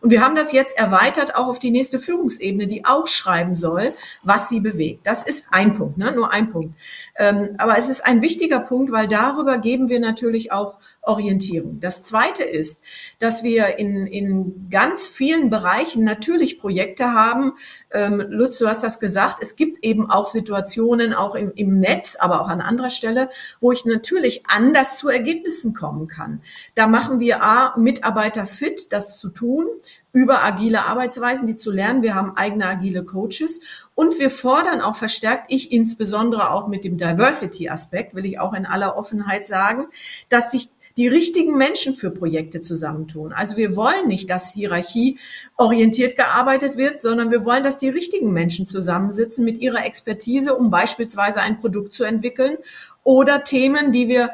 Und 0.00 0.10
wir 0.10 0.22
haben 0.22 0.36
das 0.36 0.52
jetzt 0.52 0.76
erweitert 0.76 1.34
auch 1.34 1.48
auf 1.48 1.58
die 1.58 1.70
nächste 1.70 1.98
Führungsebene, 1.98 2.66
die 2.66 2.84
auch 2.84 3.06
schreiben 3.06 3.54
soll, 3.56 3.94
was 4.22 4.48
sie 4.48 4.60
bewegt. 4.60 5.06
Das 5.06 5.24
ist 5.24 5.46
ein 5.50 5.74
Punkt, 5.74 5.98
ne? 5.98 6.12
nur 6.12 6.32
ein 6.32 6.50
Punkt. 6.50 6.78
Ähm, 7.16 7.50
aber 7.58 7.78
es 7.78 7.88
ist 7.88 8.04
ein 8.04 8.22
wichtiger 8.22 8.60
Punkt, 8.60 8.92
weil 8.92 9.08
darüber 9.08 9.58
geben 9.58 9.88
wir 9.88 10.00
natürlich 10.00 10.52
auch 10.52 10.78
Orientierung. 11.02 11.80
Das 11.80 12.04
Zweite 12.04 12.44
ist, 12.44 12.82
dass 13.18 13.42
wir 13.42 13.78
in, 13.78 14.06
in 14.06 14.68
ganz 14.70 15.06
vielen 15.06 15.50
Bereichen 15.50 16.04
natürlich 16.04 16.58
Projekte 16.58 17.12
haben. 17.12 17.52
Ähm, 17.90 18.24
Lutz, 18.28 18.58
du 18.58 18.68
hast 18.68 18.84
das 18.84 19.00
gesagt. 19.00 19.38
Es 19.42 19.56
gibt 19.56 19.84
eben 19.84 19.99
auch 20.08 20.28
Situationen, 20.28 21.12
auch 21.12 21.34
im, 21.34 21.52
im 21.56 21.80
Netz, 21.80 22.16
aber 22.16 22.40
auch 22.40 22.48
an 22.48 22.60
anderer 22.60 22.90
Stelle, 22.90 23.28
wo 23.60 23.72
ich 23.72 23.84
natürlich 23.84 24.44
anders 24.46 24.96
zu 24.96 25.08
Ergebnissen 25.08 25.74
kommen 25.74 26.06
kann. 26.06 26.40
Da 26.76 26.86
machen 26.86 27.18
wir 27.18 27.42
A, 27.42 27.76
Mitarbeiter 27.76 28.46
fit, 28.46 28.92
das 28.92 29.18
zu 29.18 29.30
tun 29.30 29.66
über 30.12 30.42
agile 30.42 30.86
Arbeitsweisen, 30.86 31.46
die 31.46 31.56
zu 31.56 31.70
lernen. 31.70 32.02
Wir 32.02 32.14
haben 32.14 32.36
eigene 32.36 32.66
agile 32.66 33.04
Coaches 33.04 33.60
und 33.94 34.18
wir 34.18 34.30
fordern 34.30 34.80
auch 34.80 34.96
verstärkt, 34.96 35.44
ich 35.48 35.72
insbesondere 35.72 36.50
auch 36.50 36.68
mit 36.68 36.84
dem 36.84 36.96
Diversity-Aspekt, 36.96 38.14
will 38.14 38.26
ich 38.26 38.40
auch 38.40 38.52
in 38.52 38.66
aller 38.66 38.96
Offenheit 38.96 39.46
sagen, 39.46 39.86
dass 40.28 40.50
sich 40.50 40.70
die 41.00 41.08
richtigen 41.08 41.56
Menschen 41.56 41.94
für 41.94 42.10
Projekte 42.10 42.60
zusammentun. 42.60 43.32
Also 43.32 43.56
wir 43.56 43.74
wollen 43.74 44.06
nicht, 44.06 44.28
dass 44.28 44.52
Hierarchie 44.52 45.18
orientiert 45.56 46.14
gearbeitet 46.14 46.76
wird, 46.76 47.00
sondern 47.00 47.30
wir 47.30 47.46
wollen, 47.46 47.62
dass 47.62 47.78
die 47.78 47.88
richtigen 47.88 48.34
Menschen 48.34 48.66
zusammensitzen 48.66 49.42
mit 49.42 49.56
ihrer 49.56 49.82
Expertise, 49.86 50.54
um 50.54 50.70
beispielsweise 50.70 51.40
ein 51.40 51.56
Produkt 51.56 51.94
zu 51.94 52.04
entwickeln 52.04 52.58
oder 53.02 53.44
Themen, 53.44 53.92
die 53.92 54.08
wir 54.08 54.32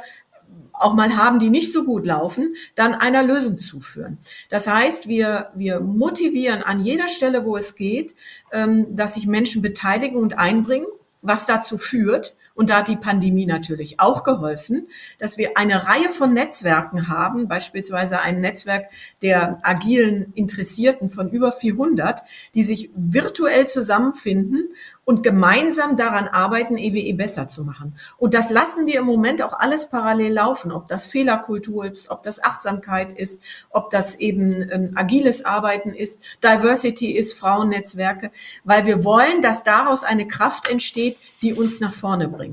auch 0.72 0.94
mal 0.94 1.16
haben, 1.16 1.38
die 1.38 1.50
nicht 1.50 1.72
so 1.72 1.84
gut 1.84 2.04
laufen, 2.04 2.56
dann 2.74 2.94
einer 2.94 3.22
Lösung 3.22 3.60
zuführen. 3.60 4.18
Das 4.50 4.66
heißt, 4.66 5.06
wir, 5.06 5.50
wir 5.54 5.78
motivieren 5.78 6.64
an 6.64 6.80
jeder 6.80 7.06
Stelle, 7.06 7.44
wo 7.44 7.56
es 7.56 7.76
geht, 7.76 8.16
ähm, 8.50 8.96
dass 8.96 9.14
sich 9.14 9.28
Menschen 9.28 9.62
beteiligen 9.62 10.16
und 10.16 10.36
einbringen, 10.36 10.88
was 11.22 11.46
dazu 11.46 11.78
führt, 11.78 12.34
und 12.56 12.70
da 12.70 12.78
hat 12.78 12.88
die 12.88 12.96
Pandemie 12.96 13.46
natürlich 13.46 14.00
auch 14.00 14.24
geholfen, 14.24 14.88
dass 15.18 15.36
wir 15.36 15.56
eine 15.56 15.86
Reihe 15.86 16.08
von 16.08 16.32
Netzwerken 16.32 17.08
haben, 17.08 17.48
beispielsweise 17.48 18.20
ein 18.20 18.40
Netzwerk 18.40 18.90
der 19.22 19.58
agilen 19.62 20.32
Interessierten 20.34 21.10
von 21.10 21.28
über 21.28 21.52
400, 21.52 22.22
die 22.54 22.62
sich 22.62 22.90
virtuell 22.96 23.66
zusammenfinden 23.66 24.70
und 25.04 25.22
gemeinsam 25.22 25.96
daran 25.96 26.26
arbeiten, 26.26 26.76
EWE 26.76 27.14
besser 27.14 27.46
zu 27.46 27.64
machen. 27.64 27.96
Und 28.16 28.34
das 28.34 28.50
lassen 28.50 28.86
wir 28.86 28.98
im 28.98 29.04
Moment 29.04 29.40
auch 29.40 29.52
alles 29.52 29.88
parallel 29.88 30.32
laufen, 30.32 30.72
ob 30.72 30.88
das 30.88 31.06
Fehlerkultur 31.06 31.84
ist, 31.84 32.10
ob 32.10 32.24
das 32.24 32.42
Achtsamkeit 32.42 33.12
ist, 33.12 33.40
ob 33.70 33.90
das 33.90 34.16
eben 34.16 34.68
ähm, 34.70 34.92
agiles 34.96 35.44
Arbeiten 35.44 35.92
ist, 35.92 36.20
Diversity 36.42 37.12
ist, 37.12 37.38
Frauennetzwerke, 37.38 38.32
weil 38.64 38.86
wir 38.86 39.04
wollen, 39.04 39.42
dass 39.42 39.62
daraus 39.62 40.02
eine 40.02 40.26
Kraft 40.26 40.68
entsteht, 40.68 41.18
die 41.42 41.54
uns 41.54 41.78
nach 41.78 41.94
vorne 41.94 42.28
bringt. 42.28 42.45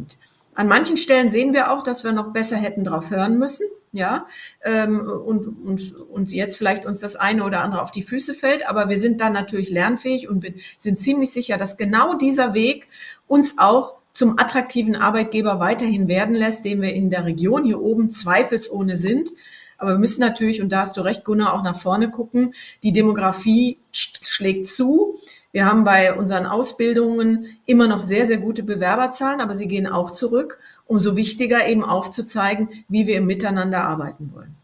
An 0.55 0.67
manchen 0.67 0.97
Stellen 0.97 1.29
sehen 1.29 1.53
wir 1.53 1.71
auch, 1.71 1.83
dass 1.83 2.03
wir 2.03 2.11
noch 2.11 2.31
besser 2.31 2.57
hätten 2.57 2.83
drauf 2.83 3.09
hören 3.11 3.37
müssen 3.37 3.65
ja, 3.93 4.25
ähm, 4.63 4.99
und, 4.99 5.47
und, 5.63 6.01
und 6.01 6.31
jetzt 6.31 6.57
vielleicht 6.57 6.83
uns 6.85 6.99
das 6.99 7.15
eine 7.15 7.43
oder 7.43 7.61
andere 7.61 7.83
auf 7.83 7.91
die 7.91 8.01
Füße 8.01 8.33
fällt, 8.33 8.67
aber 8.67 8.89
wir 8.89 8.97
sind 8.97 9.21
dann 9.21 9.33
natürlich 9.33 9.69
lernfähig 9.69 10.27
und 10.27 10.43
sind 10.79 10.97
ziemlich 10.97 11.31
sicher, 11.31 11.57
dass 11.57 11.77
genau 11.77 12.15
dieser 12.15 12.55
Weg 12.55 12.87
uns 13.27 13.59
auch 13.59 13.97
zum 14.11 14.39
attraktiven 14.39 14.95
Arbeitgeber 14.95 15.59
weiterhin 15.59 16.07
werden 16.07 16.35
lässt, 16.35 16.65
den 16.65 16.81
wir 16.81 16.91
in 16.93 17.11
der 17.11 17.25
Region 17.25 17.65
hier 17.65 17.81
oben 17.81 18.09
zweifelsohne 18.09 18.97
sind. 18.97 19.29
Aber 19.77 19.91
wir 19.91 19.99
müssen 19.99 20.21
natürlich, 20.21 20.61
und 20.61 20.71
da 20.71 20.81
hast 20.81 20.97
du 20.97 21.01
recht, 21.01 21.23
Gunnar, 21.23 21.53
auch 21.53 21.63
nach 21.63 21.79
vorne 21.79 22.09
gucken. 22.09 22.55
Die 22.81 22.93
Demografie 22.93 23.79
schlägt 23.91 24.65
zu. 24.67 25.19
Wir 25.53 25.67
haben 25.67 25.83
bei 25.83 26.11
unseren 26.15 26.47
Ausbildungen 26.47 27.45
immer 27.67 27.87
noch 27.87 28.01
sehr, 28.01 28.25
sehr 28.25 28.37
gute 28.37 28.63
Bewerberzahlen, 28.63 29.39
aber 29.39 29.53
sie 29.53 29.67
gehen 29.67 29.85
auch 29.85 30.09
zurück. 30.09 30.57
Umso 30.87 31.15
wichtiger 31.15 31.67
eben 31.67 31.85
aufzuzeigen, 31.85 32.69
wie 32.89 33.05
wir 33.05 33.17
im 33.17 33.27
Miteinander 33.27 33.83
arbeiten 33.83 34.33
wollen. 34.33 34.55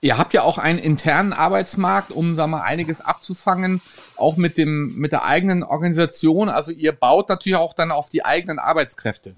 Ihr 0.00 0.18
habt 0.18 0.34
ja 0.34 0.42
auch 0.42 0.58
einen 0.58 0.78
internen 0.78 1.32
Arbeitsmarkt, 1.32 2.12
um 2.12 2.36
sagen 2.36 2.52
wir, 2.52 2.62
einiges 2.62 3.00
abzufangen, 3.00 3.80
auch 4.16 4.36
mit 4.36 4.56
dem 4.56 4.96
mit 4.96 5.10
der 5.10 5.24
eigenen 5.24 5.64
Organisation. 5.64 6.48
Also 6.48 6.70
ihr 6.70 6.92
baut 6.92 7.28
natürlich 7.28 7.56
auch 7.56 7.74
dann 7.74 7.90
auf 7.90 8.08
die 8.08 8.24
eigenen 8.24 8.60
Arbeitskräfte. 8.60 9.34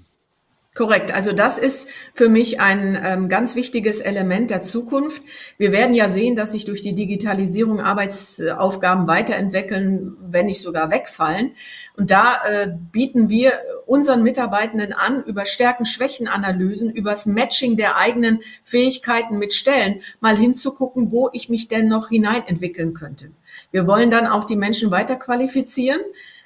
Korrekt. 0.74 1.14
Also 1.14 1.30
das 1.30 1.58
ist 1.58 1.88
für 2.14 2.28
mich 2.28 2.58
ein 2.58 3.00
ähm, 3.00 3.28
ganz 3.28 3.54
wichtiges 3.54 4.00
Element 4.00 4.50
der 4.50 4.60
Zukunft. 4.60 5.22
Wir 5.56 5.70
werden 5.70 5.94
ja 5.94 6.08
sehen, 6.08 6.34
dass 6.34 6.50
sich 6.50 6.64
durch 6.64 6.82
die 6.82 6.96
Digitalisierung 6.96 7.78
Arbeitsaufgaben 7.80 9.06
weiterentwickeln, 9.06 10.16
wenn 10.20 10.46
nicht 10.46 10.60
sogar 10.60 10.90
wegfallen. 10.90 11.52
Und 11.96 12.10
da 12.10 12.40
äh, 12.44 12.68
bieten 12.90 13.28
wir 13.28 13.52
unseren 13.86 14.24
Mitarbeitenden 14.24 14.92
an, 14.92 15.22
über 15.22 15.46
Stärken-Schwächen-Analysen, 15.46 16.90
übers 16.90 17.24
Matching 17.24 17.76
der 17.76 17.96
eigenen 17.96 18.40
Fähigkeiten 18.64 19.38
mit 19.38 19.54
Stellen, 19.54 20.00
mal 20.18 20.36
hinzugucken, 20.36 21.12
wo 21.12 21.30
ich 21.32 21.48
mich 21.48 21.68
denn 21.68 21.86
noch 21.86 22.08
hineinentwickeln 22.08 22.94
könnte. 22.94 23.30
Wir 23.70 23.86
wollen 23.86 24.10
dann 24.10 24.26
auch 24.26 24.42
die 24.42 24.56
Menschen 24.56 24.90
weiter 24.90 25.14
qualifizieren. 25.14 26.00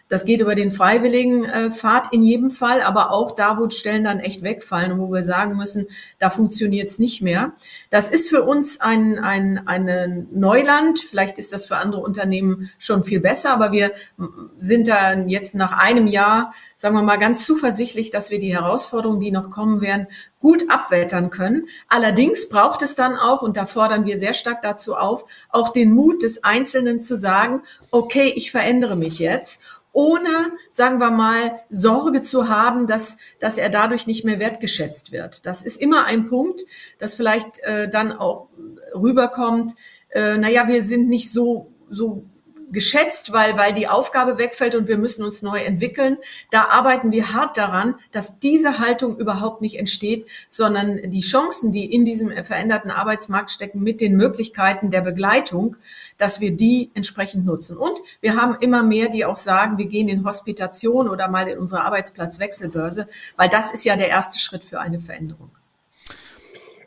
Das 0.09 0.25
geht 0.25 0.41
über 0.41 0.55
den 0.55 0.73
freiwilligen 0.73 1.45
äh, 1.45 1.71
Pfad 1.71 2.13
in 2.13 2.23
jedem 2.23 2.51
Fall, 2.51 2.83
aber 2.83 3.11
auch 3.11 3.33
da, 3.33 3.59
wo 3.59 3.69
Stellen 3.69 4.05
dann 4.05 4.21
echt 4.21 4.43
wegfallen 4.43 4.93
und 4.93 4.99
wo 5.01 5.13
wir 5.13 5.23
sagen 5.23 5.57
müssen, 5.57 5.87
da 6.19 6.31
funktioniert 6.31 6.89
es 6.89 6.99
nicht 6.99 7.23
mehr. 7.23 7.53
Das 7.91 8.09
ist 8.09 8.29
für 8.31 8.43
uns 8.43 8.81
ein, 8.81 9.19
ein 9.19 9.67
eine 9.67 10.27
Neuland. 10.33 10.99
Vielleicht 10.99 11.39
ist 11.39 11.53
das 11.53 11.67
für 11.67 11.77
andere 11.77 12.01
Unternehmen 12.01 12.71
schon 12.79 13.05
viel 13.05 13.21
besser, 13.21 13.53
aber 13.53 13.73
wir 13.73 13.93
sind 14.59 14.89
da 14.89 15.13
jetzt 15.13 15.55
nach 15.55 15.73
einem 15.73 16.07
Jahr, 16.07 16.53
sagen 16.77 16.95
wir 16.95 17.03
mal, 17.03 17.19
ganz 17.19 17.45
zuversichtlich, 17.45 18.11
dass 18.11 18.31
wir 18.31 18.39
die 18.39 18.55
Herausforderungen, 18.55 19.21
die 19.21 19.31
noch 19.31 19.51
kommen 19.51 19.81
werden, 19.81 20.07
gut 20.41 20.71
abwettern 20.71 21.31
können. 21.31 21.67
Allerdings 21.89 22.49
braucht 22.49 22.83
es 22.83 22.95
dann 22.95 23.17
auch, 23.17 23.43
und 23.43 23.57
da 23.57 23.67
fordern 23.67 24.07
wir 24.07 24.19
sehr 24.19 24.35
stark 24.35 24.63
dazu 24.63 24.97
auf, 24.97 25.25
auch 25.51 25.71
den 25.71 25.93
Mut 25.93 26.23
des 26.23 26.45
Einzelnen 26.45 27.01
zu 27.01 27.17
sagen, 27.17 27.63
okay, 27.91 28.33
ich 28.35 28.51
verändere 28.51 28.97
mich 28.97 29.19
jetzt 29.19 29.61
ohne, 29.99 30.53
sagen 30.71 31.01
wir 31.01 31.11
mal, 31.11 31.59
Sorge 31.71 32.23
zu 32.23 32.49
haben, 32.49 32.87
dass, 32.87 33.17
dass 33.41 33.59
er 33.59 33.69
dadurch 33.69 34.07
nicht 34.07 34.25
mehr 34.25 34.39
wertgeschätzt 34.39 35.11
wird. 35.11 35.45
Das 35.45 35.61
ist 35.61 35.75
immer 35.77 36.05
ein 36.05 36.29
Punkt, 36.29 36.63
das 37.01 37.17
vielleicht 37.17 37.59
äh, 37.65 37.89
dann 37.89 38.13
auch 38.13 38.49
rüberkommt. 38.95 39.75
Äh, 40.11 40.39
naja, 40.39 40.69
wir 40.69 40.85
sind 40.85 41.09
nicht 41.09 41.33
so, 41.33 41.73
so 41.91 42.23
geschätzt, 42.71 43.33
weil, 43.33 43.57
weil 43.57 43.73
die 43.73 43.89
Aufgabe 43.89 44.39
wegfällt 44.39 44.75
und 44.75 44.89
wir 44.89 44.99
müssen 44.99 45.25
uns 45.25 45.43
neu 45.43 45.59
entwickeln. 45.59 46.19
Da 46.51 46.67
arbeiten 46.67 47.13
wir 47.13 47.33
hart 47.33 47.57
daran, 47.57 47.95
dass 48.13 48.39
diese 48.39 48.79
Haltung 48.79 49.17
überhaupt 49.17 49.61
nicht 49.61 49.79
entsteht, 49.79 50.29
sondern 50.49 51.11
die 51.11 51.21
Chancen, 51.21 51.73
die 51.73 51.93
in 51.93 52.05
diesem 52.05 52.31
veränderten 52.45 52.91
Arbeitsmarkt 52.91 53.51
stecken, 53.51 53.81
mit 53.83 54.01
den 54.01 54.17
Möglichkeiten 54.17 54.91
der 54.91 55.01
Begleitung, 55.01 55.77
dass 56.17 56.41
wir 56.41 56.53
die 56.53 56.91
entsprechend 56.95 57.47
nutzen. 57.47 57.77
Und 57.77 57.99
wir 58.21 58.37
haben 58.37 58.57
immer 58.61 58.83
mehr, 58.83 59.09
die 59.09 59.25
auch 59.25 59.37
sagen, 59.37 59.79
wir 59.79 59.87
gehen 59.87 60.09
in 60.09 60.25
Hospitation 60.25 61.09
oder 61.09 61.29
mal 61.29 61.49
in 61.49 61.59
unsere 61.59 61.83
Arbeitsplatzwechselbörse, 61.83 63.07
weil 63.37 63.49
das 63.49 63.73
ist 63.73 63.85
ja 63.85 63.97
der 63.97 64.09
erste 64.09 64.39
Schritt 64.39 64.65
für 64.65 64.81
eine 64.81 65.01
Veränderung. 65.01 65.51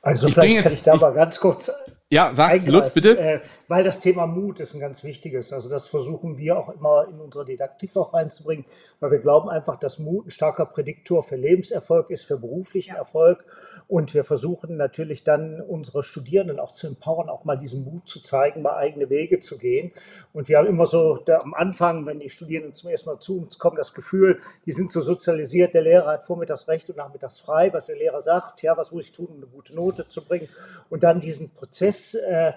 Also 0.01 0.27
ich 0.27 0.33
vielleicht 0.33 0.63
kann 0.63 0.73
ich 0.73 0.83
da 0.83 0.95
mal 0.95 1.13
ganz 1.13 1.39
kurz 1.39 1.71
ja, 2.12 2.36
sag, 2.36 2.67
Lutz, 2.67 2.89
bitte. 2.89 3.17
Äh, 3.17 3.39
weil 3.69 3.86
das 3.86 4.02
Thema 4.02 4.28
Mut 4.28 4.60
ist 4.60 4.74
ein 4.74 4.82
ganz 4.82 5.02
wichtiges. 5.04 5.54
Also 5.54 5.69
das 5.69 5.88
versuchen 5.88 6.38
wir 6.38 6.58
auch 6.58 6.67
immer 6.67 7.08
in 7.08 7.21
unsere 7.21 7.45
Didaktik 7.45 7.95
auch 7.95 8.13
reinzubringen, 8.13 8.65
weil 9.00 9.12
wir 9.12 9.19
glauben 9.19 9.50
einfach, 9.50 9.80
dass 9.80 9.97
Mut 9.97 10.28
ein 10.28 10.32
starker 10.32 10.65
Prädiktor 10.65 11.24
für 11.24 11.38
Lebenserfolg 11.38 12.10
ist, 12.10 12.26
für 12.26 12.38
beruflichen 12.38 12.97
Erfolg. 12.97 13.45
Und 13.91 14.13
wir 14.13 14.23
versuchen 14.23 14.77
natürlich 14.77 15.25
dann 15.25 15.60
unsere 15.60 16.01
Studierenden 16.01 16.62
auch 16.62 16.71
zu 16.71 16.88
empowern, 16.88 17.27
auch 17.27 17.43
mal 17.43 17.58
diesen 17.58 17.84
Mut 17.84 18.08
zu 18.08 18.23
zeigen, 18.23 18.62
mal 18.62 18.77
eigene 18.77 19.10
Wege 19.10 19.41
zu 19.41 19.58
gehen. 19.58 19.91
Und 20.32 20.47
wir 20.47 20.60
haben 20.60 20.67
immer 20.67 20.86
so 20.86 21.17
da, 21.17 21.39
am 21.39 21.54
Anfang, 21.54 22.06
wenn 22.06 22.21
die 22.21 22.30
Studierenden 22.30 22.73
zum 22.73 22.89
ersten 22.89 23.10
Mal 23.10 23.19
zu 23.19 23.38
uns 23.38 23.60
kommen, 23.60 23.75
das 23.75 23.93
Gefühl, 23.93 24.39
die 24.65 24.71
sind 24.71 24.93
so 24.93 25.01
sozialisiert, 25.01 25.73
der 25.73 25.82
Lehrer 25.82 26.08
hat 26.08 26.23
vormittags 26.23 26.69
recht 26.69 26.89
und 26.89 26.95
nachmittags 26.95 27.41
frei, 27.41 27.73
was 27.73 27.88
der 27.88 27.97
Lehrer 27.97 28.21
sagt, 28.21 28.62
ja, 28.62 28.77
was 28.77 28.93
muss 28.93 29.08
ich 29.08 29.12
tun, 29.12 29.27
um 29.27 29.36
eine 29.36 29.47
gute 29.47 29.75
Note 29.75 30.08
zu 30.08 30.23
bringen. 30.23 30.47
Und 30.89 31.04
dann 31.04 31.19
diesen 31.19 31.49
Prozess 31.49 32.13
äh, 32.13 32.54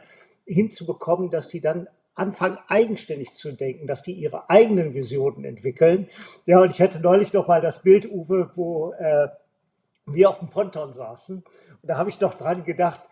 hinzubekommen, 0.46 1.30
dass 1.30 1.48
die 1.48 1.60
dann 1.60 1.88
anfangen, 2.14 2.58
eigenständig 2.68 3.34
zu 3.34 3.50
denken, 3.50 3.88
dass 3.88 4.04
die 4.04 4.12
ihre 4.12 4.50
eigenen 4.50 4.94
Visionen 4.94 5.44
entwickeln. 5.44 6.06
Ja, 6.46 6.60
und 6.60 6.70
ich 6.70 6.80
hatte 6.80 7.00
neulich 7.00 7.32
noch 7.32 7.48
mal 7.48 7.60
das 7.60 7.82
Bild, 7.82 8.08
Uwe, 8.08 8.52
wo 8.54 8.92
äh, 8.92 9.26
wir 10.06 10.30
auf 10.30 10.38
dem 10.38 10.48
Ponton 10.48 10.92
saßen. 10.92 11.36
Und 11.38 11.88
da 11.88 11.96
habe 11.96 12.10
ich 12.10 12.18
doch 12.18 12.34
dran 12.34 12.64
gedacht, 12.64 13.02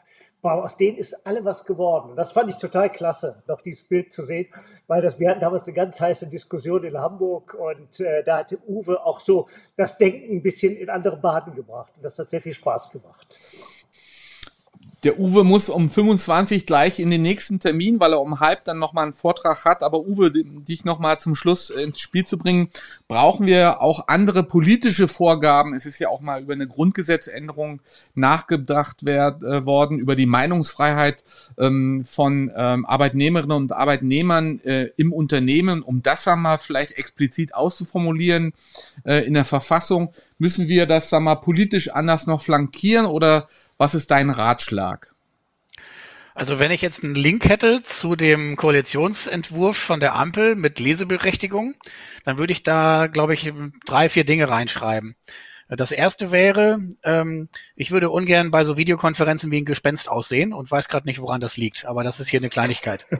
wow, 0.42 0.64
aus 0.64 0.76
denen 0.76 0.98
ist 0.98 1.26
alle 1.26 1.44
was 1.44 1.64
geworden. 1.64 2.16
Das 2.16 2.32
fand 2.32 2.50
ich 2.50 2.56
total 2.56 2.90
klasse, 2.90 3.42
noch 3.46 3.60
dieses 3.60 3.86
Bild 3.86 4.12
zu 4.12 4.24
sehen, 4.24 4.48
weil 4.88 5.00
das, 5.00 5.18
wir 5.18 5.30
hatten 5.30 5.40
damals 5.40 5.64
eine 5.64 5.74
ganz 5.74 6.00
heiße 6.00 6.26
Diskussion 6.26 6.82
in 6.84 6.98
Hamburg 6.98 7.54
und 7.54 8.00
äh, 8.00 8.24
da 8.24 8.38
hatte 8.38 8.58
Uwe 8.66 9.04
auch 9.04 9.20
so 9.20 9.48
das 9.76 9.98
Denken 9.98 10.36
ein 10.36 10.42
bisschen 10.42 10.76
in 10.76 10.90
andere 10.90 11.16
Bahnen 11.16 11.54
gebracht 11.54 11.92
und 11.96 12.02
das 12.02 12.18
hat 12.18 12.28
sehr 12.28 12.42
viel 12.42 12.54
Spaß 12.54 12.90
gemacht. 12.90 13.38
Der 15.04 15.18
Uwe 15.18 15.42
muss 15.42 15.68
um 15.68 15.90
25 15.90 16.64
gleich 16.64 17.00
in 17.00 17.10
den 17.10 17.22
nächsten 17.22 17.58
Termin, 17.58 17.98
weil 17.98 18.12
er 18.12 18.20
um 18.20 18.38
halb 18.38 18.64
dann 18.64 18.78
nochmal 18.78 19.04
einen 19.04 19.14
Vortrag 19.14 19.64
hat. 19.64 19.82
Aber 19.82 20.06
Uwe, 20.06 20.30
dich 20.32 20.84
nochmal 20.84 21.18
zum 21.18 21.34
Schluss 21.34 21.70
ins 21.70 21.98
Spiel 21.98 22.24
zu 22.24 22.38
bringen, 22.38 22.68
brauchen 23.08 23.44
wir 23.44 23.80
auch 23.80 24.06
andere 24.06 24.44
politische 24.44 25.08
Vorgaben. 25.08 25.74
Es 25.74 25.86
ist 25.86 25.98
ja 25.98 26.08
auch 26.08 26.20
mal 26.20 26.40
über 26.40 26.52
eine 26.52 26.68
Grundgesetzänderung 26.68 27.80
nachgedacht 28.14 29.04
werd, 29.04 29.42
äh, 29.42 29.66
worden, 29.66 29.98
über 29.98 30.14
die 30.14 30.26
Meinungsfreiheit 30.26 31.24
ähm, 31.58 32.04
von 32.04 32.52
ähm, 32.54 32.86
Arbeitnehmerinnen 32.86 33.56
und 33.56 33.72
Arbeitnehmern 33.72 34.60
äh, 34.60 34.90
im 34.96 35.12
Unternehmen. 35.12 35.82
Um 35.82 36.02
das 36.02 36.28
einmal 36.28 36.58
vielleicht 36.58 36.92
explizit 36.92 37.56
auszuformulieren 37.56 38.52
äh, 39.04 39.26
in 39.26 39.34
der 39.34 39.44
Verfassung, 39.44 40.14
müssen 40.38 40.68
wir 40.68 40.86
das 40.86 41.10
sagen 41.10 41.24
wir, 41.24 41.36
politisch 41.36 41.88
anders 41.88 42.28
noch 42.28 42.40
flankieren 42.40 43.06
oder 43.06 43.48
was 43.82 43.96
ist 43.96 44.12
dein 44.12 44.30
Ratschlag? 44.30 45.12
Also 46.36 46.60
wenn 46.60 46.70
ich 46.70 46.82
jetzt 46.82 47.02
einen 47.02 47.16
Link 47.16 47.48
hätte 47.48 47.82
zu 47.82 48.14
dem 48.14 48.54
Koalitionsentwurf 48.54 49.76
von 49.76 49.98
der 49.98 50.14
Ampel 50.14 50.54
mit 50.54 50.78
Leseberechtigung, 50.78 51.74
dann 52.24 52.38
würde 52.38 52.52
ich 52.52 52.62
da, 52.62 53.08
glaube 53.08 53.34
ich, 53.34 53.52
drei, 53.84 54.08
vier 54.08 54.24
Dinge 54.24 54.48
reinschreiben. 54.48 55.16
Das 55.68 55.90
erste 55.90 56.30
wäre, 56.30 56.78
ähm, 57.02 57.48
ich 57.74 57.90
würde 57.90 58.10
ungern 58.10 58.52
bei 58.52 58.62
so 58.62 58.76
Videokonferenzen 58.76 59.50
wie 59.50 59.60
ein 59.60 59.64
Gespenst 59.64 60.08
aussehen 60.08 60.52
und 60.52 60.70
weiß 60.70 60.88
gerade 60.88 61.08
nicht, 61.08 61.20
woran 61.20 61.40
das 61.40 61.56
liegt, 61.56 61.84
aber 61.84 62.04
das 62.04 62.20
ist 62.20 62.28
hier 62.28 62.38
eine 62.38 62.50
Kleinigkeit. 62.50 63.06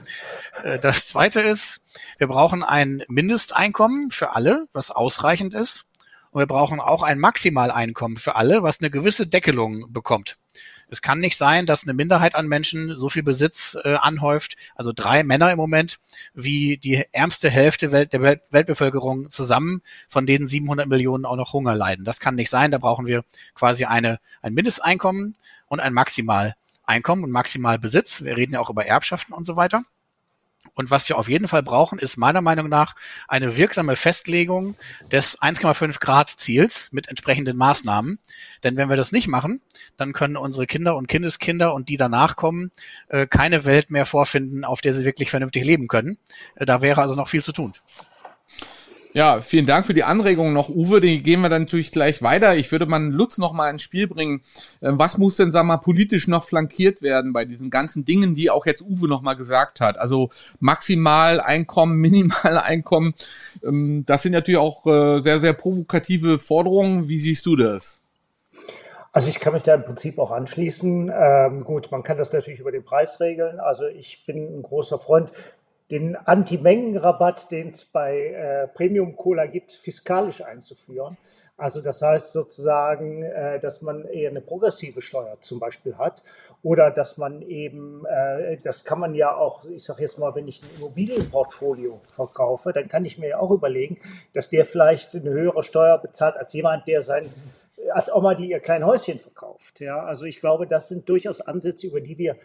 Äh, 0.63 0.79
das 0.79 1.07
zweite 1.07 1.41
ist, 1.41 1.81
wir 2.19 2.27
brauchen 2.27 2.63
ein 2.63 3.03
Mindesteinkommen 3.09 4.11
für 4.11 4.33
alle, 4.33 4.67
was 4.71 4.91
ausreichend 4.91 5.55
ist. 5.55 5.87
Und 6.33 6.39
wir 6.39 6.47
brauchen 6.47 6.79
auch 6.79 7.03
ein 7.03 7.19
Maximaleinkommen 7.19 8.17
für 8.17 8.35
alle, 8.35 8.63
was 8.63 8.79
eine 8.79 8.89
gewisse 8.89 9.27
Deckelung 9.27 9.93
bekommt. 9.93 10.37
Es 10.89 11.03
kann 11.03 11.19
nicht 11.19 11.37
sein, 11.37 11.67
dass 11.67 11.83
eine 11.83 11.93
Minderheit 11.93 12.33
an 12.33 12.47
Menschen 12.47 12.97
so 12.97 13.07
viel 13.07 13.21
Besitz 13.21 13.77
äh, 13.83 13.93
anhäuft, 13.95 14.55
also 14.75 14.93
drei 14.93 15.23
Männer 15.23 15.51
im 15.51 15.57
Moment, 15.57 15.99
wie 16.33 16.77
die 16.77 17.05
ärmste 17.11 17.51
Hälfte 17.51 17.91
Welt, 17.91 18.13
der 18.13 18.21
Welt, 18.23 18.41
Weltbevölkerung 18.49 19.29
zusammen, 19.29 19.83
von 20.09 20.25
denen 20.25 20.47
700 20.47 20.87
Millionen 20.87 21.25
auch 21.25 21.35
noch 21.35 21.53
Hunger 21.53 21.75
leiden. 21.75 22.03
Das 22.03 22.19
kann 22.19 22.33
nicht 22.33 22.49
sein. 22.49 22.71
Da 22.71 22.79
brauchen 22.79 23.05
wir 23.05 23.23
quasi 23.53 23.85
eine, 23.85 24.19
ein 24.41 24.55
Mindesteinkommen 24.55 25.33
und 25.67 25.79
ein 25.79 25.93
Maximaleinkommen 25.93 27.23
und 27.23 27.31
Maximalbesitz. 27.31 28.23
Wir 28.23 28.37
reden 28.37 28.53
ja 28.53 28.59
auch 28.59 28.71
über 28.71 28.87
Erbschaften 28.87 29.33
und 29.33 29.45
so 29.45 29.55
weiter. 29.55 29.83
Und 30.75 30.89
was 30.89 31.07
wir 31.07 31.17
auf 31.17 31.29
jeden 31.29 31.47
Fall 31.47 31.63
brauchen, 31.63 31.99
ist 31.99 32.17
meiner 32.17 32.41
Meinung 32.41 32.67
nach 32.67 32.95
eine 33.27 33.57
wirksame 33.57 33.95
Festlegung 33.95 34.75
des 35.11 35.39
1,5 35.39 35.99
Grad 35.99 36.29
Ziels 36.29 36.91
mit 36.91 37.09
entsprechenden 37.09 37.57
Maßnahmen. 37.57 38.19
Denn 38.63 38.75
wenn 38.75 38.89
wir 38.89 38.95
das 38.95 39.11
nicht 39.11 39.27
machen, 39.27 39.61
dann 39.97 40.13
können 40.13 40.37
unsere 40.37 40.65
Kinder 40.65 40.95
und 40.95 41.07
Kindeskinder 41.07 41.73
und 41.73 41.89
die 41.89 41.97
danach 41.97 42.35
kommen, 42.35 42.71
äh, 43.09 43.27
keine 43.27 43.65
Welt 43.65 43.91
mehr 43.91 44.05
vorfinden, 44.05 44.65
auf 44.65 44.81
der 44.81 44.93
sie 44.93 45.05
wirklich 45.05 45.29
vernünftig 45.29 45.63
leben 45.63 45.87
können. 45.87 46.17
Äh, 46.55 46.65
da 46.65 46.81
wäre 46.81 47.01
also 47.01 47.15
noch 47.15 47.27
viel 47.27 47.43
zu 47.43 47.51
tun. 47.51 47.73
Ja, 49.15 49.41
vielen 49.41 49.67
Dank 49.67 49.85
für 49.85 49.93
die 49.93 50.03
Anregung 50.03 50.53
noch, 50.53 50.69
Uwe. 50.69 50.99
Die 50.99 51.21
gehen 51.21 51.41
wir 51.41 51.49
dann 51.49 51.63
natürlich 51.63 51.91
gleich 51.91 52.23
weiter. 52.23 52.55
Ich 52.55 52.71
würde 52.71 52.87
mal 52.87 52.99
Lutz 52.99 53.37
noch 53.37 53.53
mal 53.53 53.69
ins 53.69 53.83
Spiel 53.83 54.07
bringen. 54.07 54.41
Ähm, 54.81 54.97
was 54.97 55.19
muss 55.19 55.35
denn, 55.35 55.51
sag 55.51 55.65
mal, 55.65 55.77
politisch 55.77 56.27
noch 56.27 56.43
flankiert 56.43 57.03
werden 57.03 57.31
bei 57.31 57.45
diesen 57.45 57.69
ganzen 57.69 58.05
Dingen, 58.05 58.33
die 58.33 58.49
auch 58.49 58.65
jetzt 58.65 58.81
Uwe 58.81 59.07
noch 59.07 59.21
mal 59.21 59.35
gesagt 59.35 59.81
hat? 59.81 59.99
Also 59.99 60.31
maximal 60.59 61.39
Einkommen, 61.39 61.97
minimal 62.01 62.57
Einkommen. 62.57 63.13
Ähm, 63.63 64.03
das 64.07 64.23
sind 64.23 64.31
natürlich 64.31 64.59
auch 64.59 64.87
äh, 64.87 65.19
sehr, 65.19 65.39
sehr 65.39 65.53
provokative 65.53 66.39
Forderungen. 66.39 67.07
Wie 67.07 67.19
siehst 67.19 67.45
du 67.45 67.55
das? 67.55 67.99
Also 69.11 69.29
ich 69.29 69.39
kann 69.39 69.53
mich 69.53 69.61
da 69.61 69.75
im 69.75 69.83
Prinzip 69.83 70.17
auch 70.17 70.31
anschließen. 70.31 71.13
Ähm, 71.15 71.63
gut, 71.63 71.91
man 71.91 72.01
kann 72.01 72.17
das 72.17 72.33
natürlich 72.33 72.59
über 72.59 72.71
den 72.71 72.83
Preis 72.83 73.19
regeln. 73.19 73.59
Also 73.59 73.85
ich 73.85 74.25
bin 74.25 74.57
ein 74.57 74.63
großer 74.63 74.97
Freund 74.97 75.31
den 75.93 76.15
Anti-Mengen-Rabatt, 76.15 77.51
den 77.51 77.69
es 77.69 77.85
bei 77.85 78.17
äh, 78.17 78.67
Premium 78.67 79.15
Cola 79.15 79.45
gibt, 79.45 79.71
fiskalisch 79.71 80.41
einzuführen. 80.41 81.15
Also 81.55 81.81
das 81.81 82.01
heißt 82.01 82.33
sozusagen, 82.33 83.21
äh, 83.21 83.59
dass 83.59 83.83
man 83.83 84.05
eher 84.05 84.31
eine 84.31 84.41
progressive 84.41 85.03
Steuer 85.03 85.37
zum 85.41 85.59
Beispiel 85.59 85.95
hat 85.95 86.23
oder 86.63 86.89
dass 86.89 87.17
man 87.17 87.43
eben, 87.43 88.07
äh, 88.07 88.57
das 88.63 88.85
kann 88.85 88.99
man 88.99 89.13
ja 89.13 89.35
auch, 89.35 89.65
ich 89.65 89.83
sage 89.83 90.01
jetzt 90.01 90.17
mal, 90.17 90.33
wenn 90.33 90.47
ich 90.47 90.63
ein 90.63 90.69
Immobilienportfolio 90.77 92.01
verkaufe, 92.11 92.73
dann 92.73 92.87
kann 92.87 93.05
ich 93.05 93.19
mir 93.19 93.29
ja 93.29 93.37
auch 93.37 93.51
überlegen, 93.51 93.99
dass 94.33 94.49
der 94.49 94.65
vielleicht 94.65 95.13
eine 95.13 95.29
höhere 95.29 95.61
Steuer 95.61 95.99
bezahlt 95.99 96.37
als 96.37 96.53
jemand, 96.53 96.87
der 96.87 97.03
sein 97.03 97.29
als 97.91 98.11
Oma, 98.11 98.33
die 98.33 98.49
ihr 98.49 98.59
klein 98.59 98.85
Häuschen 98.85 99.19
verkauft. 99.19 99.79
Ja, 99.79 99.99
also 100.03 100.25
ich 100.25 100.39
glaube, 100.39 100.65
das 100.65 100.87
sind 100.87 101.07
durchaus 101.07 101.41
Ansätze, 101.41 101.85
über 101.85 102.01
die 102.01 102.17
wir 102.17 102.35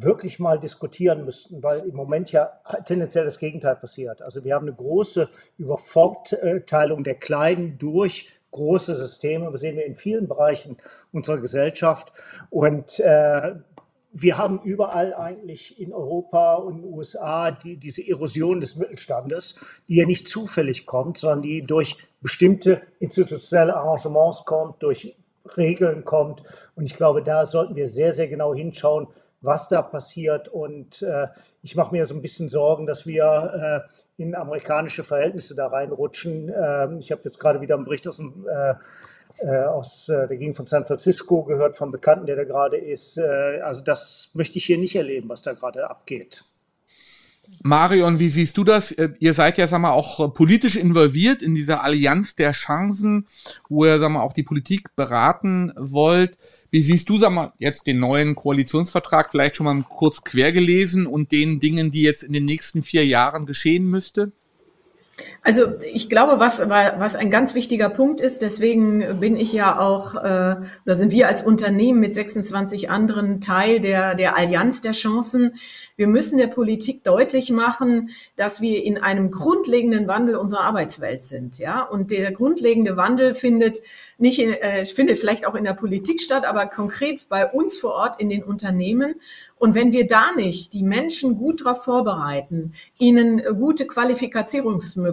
wirklich 0.00 0.38
mal 0.38 0.58
diskutieren 0.58 1.24
müssten, 1.24 1.62
weil 1.62 1.80
im 1.80 1.94
Moment 1.94 2.32
ja 2.32 2.60
tendenziell 2.84 3.24
das 3.24 3.38
Gegenteil 3.38 3.76
passiert. 3.76 4.22
Also 4.22 4.44
wir 4.44 4.54
haben 4.54 4.66
eine 4.66 4.76
große 4.76 5.28
Übervorteilung 5.56 7.04
der 7.04 7.14
Kleinen 7.14 7.78
durch 7.78 8.32
große 8.50 8.96
Systeme. 8.96 9.50
Das 9.50 9.60
sehen 9.60 9.76
wir 9.76 9.84
in 9.84 9.96
vielen 9.96 10.28
Bereichen 10.28 10.76
unserer 11.12 11.38
Gesellschaft. 11.38 12.12
Und 12.50 13.00
äh, 13.00 13.54
wir 14.12 14.38
haben 14.38 14.60
überall 14.62 15.14
eigentlich 15.14 15.80
in 15.80 15.92
Europa 15.92 16.54
und 16.54 16.76
in 16.76 16.82
den 16.82 16.94
USA 16.94 17.50
die, 17.50 17.76
diese 17.76 18.06
Erosion 18.06 18.60
des 18.60 18.76
Mittelstandes, 18.76 19.58
die 19.88 19.96
ja 19.96 20.06
nicht 20.06 20.28
zufällig 20.28 20.86
kommt, 20.86 21.18
sondern 21.18 21.42
die 21.42 21.62
durch 21.62 21.96
bestimmte 22.20 22.82
institutionelle 23.00 23.76
Arrangements 23.76 24.44
kommt, 24.44 24.82
durch 24.82 25.16
Regeln 25.56 26.04
kommt. 26.04 26.42
Und 26.74 26.86
ich 26.86 26.96
glaube, 26.96 27.22
da 27.22 27.46
sollten 27.46 27.76
wir 27.76 27.86
sehr, 27.86 28.12
sehr 28.12 28.28
genau 28.28 28.54
hinschauen, 28.54 29.08
was 29.40 29.68
da 29.68 29.82
passiert. 29.82 30.48
Und 30.48 31.02
äh, 31.02 31.28
ich 31.62 31.74
mache 31.76 31.92
mir 31.92 32.06
so 32.06 32.14
ein 32.14 32.22
bisschen 32.22 32.48
Sorgen, 32.48 32.86
dass 32.86 33.06
wir 33.06 33.86
äh, 34.18 34.22
in 34.22 34.34
amerikanische 34.34 35.04
Verhältnisse 35.04 35.54
da 35.54 35.68
reinrutschen. 35.68 36.52
Ähm, 36.54 36.98
ich 37.00 37.12
habe 37.12 37.22
jetzt 37.24 37.38
gerade 37.38 37.60
wieder 37.60 37.76
einen 37.76 37.84
Bericht 37.84 38.06
aus 38.08 38.16
dem 38.16 38.46
äh, 38.48 38.74
äh 39.40 39.64
aus, 39.64 40.08
äh, 40.08 40.26
der 40.26 40.36
ging 40.36 40.54
von 40.54 40.66
San 40.66 40.86
Francisco, 40.86 41.44
gehört 41.44 41.76
vom 41.76 41.92
Bekannten, 41.92 42.26
der 42.26 42.36
da 42.36 42.44
gerade 42.44 42.76
ist. 42.76 43.18
Äh, 43.18 43.60
also 43.62 43.82
das 43.82 44.30
möchte 44.34 44.58
ich 44.58 44.64
hier 44.64 44.78
nicht 44.78 44.96
erleben, 44.96 45.28
was 45.28 45.42
da 45.42 45.52
gerade 45.52 45.88
abgeht. 45.88 46.44
Marion, 47.62 48.18
wie 48.18 48.28
siehst 48.28 48.58
du 48.58 48.64
das? 48.64 48.94
Ihr 49.20 49.32
seid 49.32 49.56
ja, 49.56 49.66
sag 49.66 49.80
mal, 49.80 49.92
auch 49.92 50.34
politisch 50.34 50.76
involviert 50.76 51.40
in 51.40 51.54
dieser 51.54 51.82
Allianz 51.82 52.36
der 52.36 52.52
Chancen, 52.52 53.26
wo 53.70 53.86
ihr, 53.86 53.98
sag 53.98 54.10
mal, 54.10 54.20
auch 54.20 54.34
die 54.34 54.42
Politik 54.42 54.94
beraten 54.96 55.72
wollt. 55.76 56.36
Wie 56.70 56.82
siehst 56.82 57.08
du, 57.08 57.16
sag 57.16 57.30
mal, 57.32 57.52
jetzt 57.58 57.86
den 57.86 57.98
neuen 57.98 58.34
Koalitionsvertrag 58.34 59.30
vielleicht 59.30 59.56
schon 59.56 59.64
mal 59.64 59.82
kurz 59.88 60.22
quer 60.22 60.52
gelesen 60.52 61.06
und 61.06 61.32
den 61.32 61.60
Dingen, 61.60 61.90
die 61.90 62.02
jetzt 62.02 62.22
in 62.22 62.34
den 62.34 62.44
nächsten 62.44 62.82
vier 62.82 63.06
Jahren 63.06 63.46
geschehen 63.46 63.84
müsste? 63.84 64.32
Also 65.42 65.72
ich 65.92 66.10
glaube, 66.10 66.40
was, 66.40 66.60
was 66.60 67.16
ein 67.16 67.30
ganz 67.30 67.54
wichtiger 67.54 67.88
Punkt 67.88 68.20
ist, 68.20 68.42
deswegen 68.42 69.18
bin 69.20 69.36
ich 69.36 69.52
ja 69.52 69.78
auch, 69.78 70.14
äh, 70.14 70.56
oder 70.84 70.94
sind 70.94 71.12
wir 71.12 71.28
als 71.28 71.42
Unternehmen 71.42 72.00
mit 72.00 72.14
26 72.14 72.90
anderen 72.90 73.40
Teil 73.40 73.80
der, 73.80 74.14
der 74.14 74.36
Allianz 74.36 74.80
der 74.80 74.92
Chancen. 74.92 75.54
Wir 75.96 76.06
müssen 76.06 76.38
der 76.38 76.46
Politik 76.46 77.02
deutlich 77.02 77.50
machen, 77.50 78.10
dass 78.36 78.60
wir 78.60 78.84
in 78.84 78.98
einem 78.98 79.30
grundlegenden 79.30 80.06
Wandel 80.06 80.36
unserer 80.36 80.64
Arbeitswelt 80.64 81.22
sind. 81.22 81.58
Ja? 81.58 81.82
Und 81.82 82.10
der 82.10 82.30
grundlegende 82.30 82.96
Wandel 82.96 83.34
findet 83.34 83.80
nicht 84.18 84.38
in, 84.38 84.52
äh, 84.52 84.84
findet 84.86 85.18
vielleicht 85.18 85.46
auch 85.46 85.54
in 85.54 85.64
der 85.64 85.74
Politik 85.74 86.20
statt, 86.20 86.44
aber 86.44 86.66
konkret 86.66 87.28
bei 87.28 87.46
uns 87.46 87.78
vor 87.78 87.94
Ort 87.94 88.20
in 88.20 88.28
den 88.28 88.44
Unternehmen. 88.44 89.14
Und 89.56 89.74
wenn 89.74 89.92
wir 89.92 90.06
da 90.06 90.32
nicht 90.36 90.72
die 90.72 90.82
Menschen 90.82 91.36
gut 91.36 91.62
darauf 91.62 91.82
vorbereiten, 91.84 92.74
ihnen 92.98 93.42
gute 93.58 93.86
Qualifizierungsmöglichkeiten 93.86 95.07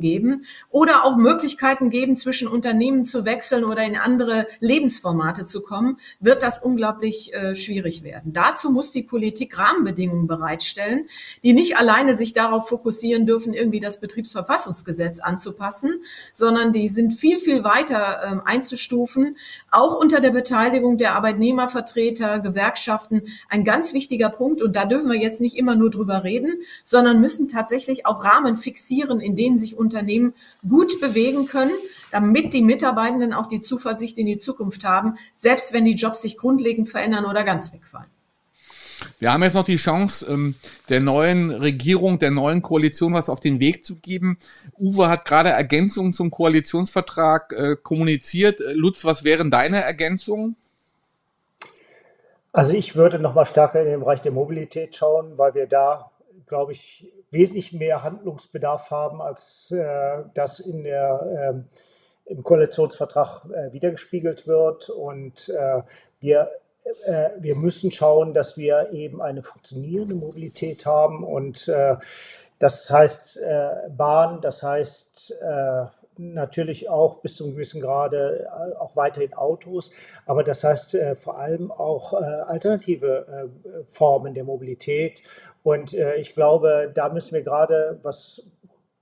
geben 0.00 0.44
oder 0.70 1.04
auch 1.04 1.16
Möglichkeiten 1.16 1.90
geben, 1.90 2.16
zwischen 2.16 2.48
Unternehmen 2.48 3.04
zu 3.04 3.24
wechseln 3.24 3.64
oder 3.64 3.84
in 3.84 3.96
andere 3.96 4.46
Lebensformate 4.60 5.44
zu 5.44 5.62
kommen, 5.62 5.98
wird 6.20 6.42
das 6.42 6.58
unglaublich 6.58 7.34
äh, 7.34 7.54
schwierig 7.54 8.02
werden. 8.02 8.32
Dazu 8.32 8.70
muss 8.70 8.90
die 8.90 9.02
Politik 9.02 9.58
Rahmenbedingungen 9.58 10.26
bereitstellen, 10.26 11.06
die 11.42 11.52
nicht 11.52 11.76
alleine 11.76 12.16
sich 12.16 12.32
darauf 12.32 12.68
fokussieren 12.68 13.26
dürfen, 13.26 13.54
irgendwie 13.54 13.80
das 13.80 14.00
Betriebsverfassungsgesetz 14.00 15.20
anzupassen, 15.20 16.02
sondern 16.32 16.72
die 16.72 16.88
sind 16.88 17.14
viel, 17.14 17.38
viel 17.38 17.64
weiter 17.64 18.20
äh, 18.22 18.48
einzustufen, 18.48 19.36
auch 19.70 19.98
unter 19.98 20.20
der 20.20 20.30
Beteiligung 20.30 20.98
der 20.98 21.14
Arbeitnehmervertreter, 21.14 22.40
Gewerkschaften. 22.40 23.22
Ein 23.48 23.64
ganz 23.64 23.92
wichtiger 23.92 24.30
Punkt. 24.30 24.62
Und 24.62 24.76
da 24.76 24.84
dürfen 24.84 25.10
wir 25.10 25.18
jetzt 25.18 25.40
nicht 25.40 25.56
immer 25.56 25.74
nur 25.74 25.90
drüber 25.90 26.24
reden, 26.24 26.60
sondern 26.84 27.20
müssen 27.20 27.48
tatsächlich 27.48 28.06
auch 28.06 28.24
Rahmen 28.24 28.56
fixieren, 28.56 29.20
in 29.24 29.36
denen 29.36 29.58
sich 29.58 29.76
Unternehmen 29.76 30.34
gut 30.68 31.00
bewegen 31.00 31.46
können, 31.46 31.72
damit 32.10 32.52
die 32.52 32.62
Mitarbeitenden 32.62 33.32
auch 33.32 33.46
die 33.46 33.60
Zuversicht 33.60 34.18
in 34.18 34.26
die 34.26 34.38
Zukunft 34.38 34.84
haben, 34.84 35.14
selbst 35.32 35.72
wenn 35.72 35.84
die 35.84 35.94
Jobs 35.94 36.22
sich 36.22 36.36
grundlegend 36.36 36.88
verändern 36.88 37.24
oder 37.24 37.42
ganz 37.42 37.72
wegfallen. 37.72 38.06
Wir 39.18 39.32
haben 39.32 39.42
jetzt 39.42 39.54
noch 39.54 39.64
die 39.64 39.76
Chance, 39.76 40.26
ähm, 40.30 40.54
der 40.88 41.02
neuen 41.02 41.50
Regierung, 41.50 42.18
der 42.18 42.30
neuen 42.30 42.62
Koalition 42.62 43.12
was 43.12 43.28
auf 43.28 43.40
den 43.40 43.60
Weg 43.60 43.84
zu 43.84 43.96
geben. 43.96 44.38
Uwe 44.78 45.08
hat 45.08 45.24
gerade 45.24 45.50
Ergänzungen 45.50 46.12
zum 46.12 46.30
Koalitionsvertrag 46.30 47.52
äh, 47.52 47.76
kommuniziert. 47.82 48.60
Äh, 48.60 48.72
Lutz, 48.72 49.04
was 49.04 49.24
wären 49.24 49.50
deine 49.50 49.82
Ergänzungen? 49.82 50.56
Also 52.52 52.72
ich 52.72 52.94
würde 52.94 53.18
noch 53.18 53.34
mal 53.34 53.46
stärker 53.46 53.80
in 53.80 53.86
den 53.86 54.00
Bereich 54.00 54.22
der 54.22 54.32
Mobilität 54.32 54.94
schauen, 54.94 55.36
weil 55.36 55.54
wir 55.54 55.66
da, 55.66 56.10
glaube 56.46 56.72
ich, 56.72 57.06
wesentlich 57.34 57.74
mehr 57.74 58.02
Handlungsbedarf 58.02 58.90
haben, 58.90 59.20
als 59.20 59.70
äh, 59.70 60.22
das 60.32 60.60
in 60.60 60.84
der, 60.84 61.64
äh, 62.26 62.32
im 62.32 62.42
Koalitionsvertrag 62.42 63.44
äh, 63.44 63.72
wiedergespiegelt 63.74 64.46
wird. 64.46 64.88
Und 64.88 65.50
äh, 65.50 65.82
wir 66.20 66.50
äh, 67.06 67.30
wir 67.38 67.56
müssen 67.56 67.90
schauen, 67.90 68.34
dass 68.34 68.56
wir 68.56 68.90
eben 68.92 69.22
eine 69.22 69.42
funktionierende 69.42 70.14
Mobilität 70.14 70.84
haben 70.86 71.24
und 71.24 71.68
äh, 71.68 71.96
das 72.58 72.90
heißt 72.90 73.38
äh, 73.38 73.88
Bahn, 73.90 74.40
das 74.40 74.62
heißt 74.62 75.34
natürlich 76.16 76.88
auch 76.88 77.16
bis 77.16 77.34
zu 77.34 77.44
einem 77.44 77.54
gewissen 77.54 77.80
Grade 77.80 78.48
auch 78.78 78.94
weiterhin 78.94 79.34
Autos, 79.34 79.90
aber 80.26 80.44
das 80.44 80.62
heißt 80.62 80.96
vor 81.18 81.38
allem 81.38 81.72
auch 81.72 82.12
alternative 82.12 83.50
Formen 83.90 84.32
der 84.32 84.44
Mobilität. 84.44 85.24
Und 85.64 85.94
ich 85.94 86.34
glaube, 86.34 86.92
da 86.94 87.08
müssen 87.08 87.34
wir 87.34 87.42
gerade, 87.42 87.98
was 88.02 88.46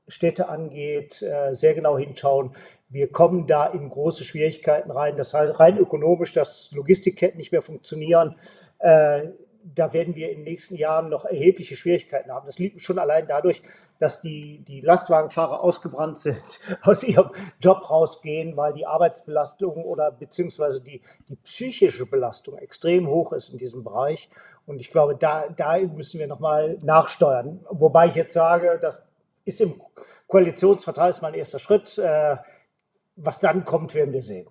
Städte 0.06 0.48
angeht, 0.48 1.14
sehr 1.50 1.74
genau 1.74 1.98
hinschauen, 1.98 2.54
wir 2.92 3.10
kommen 3.10 3.46
da 3.46 3.66
in 3.66 3.88
große 3.88 4.22
Schwierigkeiten 4.22 4.90
rein. 4.90 5.16
Das 5.16 5.32
heißt, 5.32 5.58
rein 5.58 5.78
ökonomisch, 5.78 6.34
dass 6.34 6.70
Logistikketten 6.72 7.38
nicht 7.38 7.50
mehr 7.50 7.62
funktionieren. 7.62 8.36
Äh, 8.78 9.28
da 9.74 9.92
werden 9.92 10.14
wir 10.14 10.30
in 10.30 10.38
den 10.38 10.44
nächsten 10.44 10.74
Jahren 10.74 11.08
noch 11.08 11.24
erhebliche 11.24 11.76
Schwierigkeiten 11.76 12.30
haben. 12.30 12.46
Das 12.46 12.58
liegt 12.58 12.80
schon 12.82 12.98
allein 12.98 13.26
dadurch, 13.26 13.62
dass 13.98 14.20
die, 14.20 14.64
die 14.66 14.80
Lastwagenfahrer 14.80 15.62
ausgebrannt 15.62 16.18
sind, 16.18 16.42
aus 16.82 17.02
ihrem 17.02 17.30
Job 17.60 17.88
rausgehen, 17.88 18.56
weil 18.56 18.74
die 18.74 18.86
Arbeitsbelastung 18.86 19.84
oder 19.84 20.10
beziehungsweise 20.10 20.82
die, 20.82 21.00
die 21.28 21.36
psychische 21.36 22.04
Belastung 22.04 22.58
extrem 22.58 23.06
hoch 23.06 23.32
ist 23.32 23.50
in 23.50 23.58
diesem 23.58 23.84
Bereich. 23.84 24.28
Und 24.66 24.80
ich 24.80 24.90
glaube, 24.90 25.16
da, 25.16 25.48
da 25.48 25.78
müssen 25.78 26.20
wir 26.20 26.26
nochmal 26.26 26.78
nachsteuern. 26.82 27.60
Wobei 27.70 28.08
ich 28.08 28.14
jetzt 28.14 28.34
sage, 28.34 28.78
das 28.80 29.02
ist 29.44 29.60
im 29.60 29.80
Koalitionsvertrag 30.28 31.10
ist 31.10 31.22
mein 31.22 31.34
erster 31.34 31.58
Schritt. 31.58 31.98
Äh, 31.98 32.36
was 33.16 33.40
dann 33.40 33.64
kommt, 33.64 33.94
werden 33.94 34.14
wir 34.14 34.22
sehen. 34.22 34.46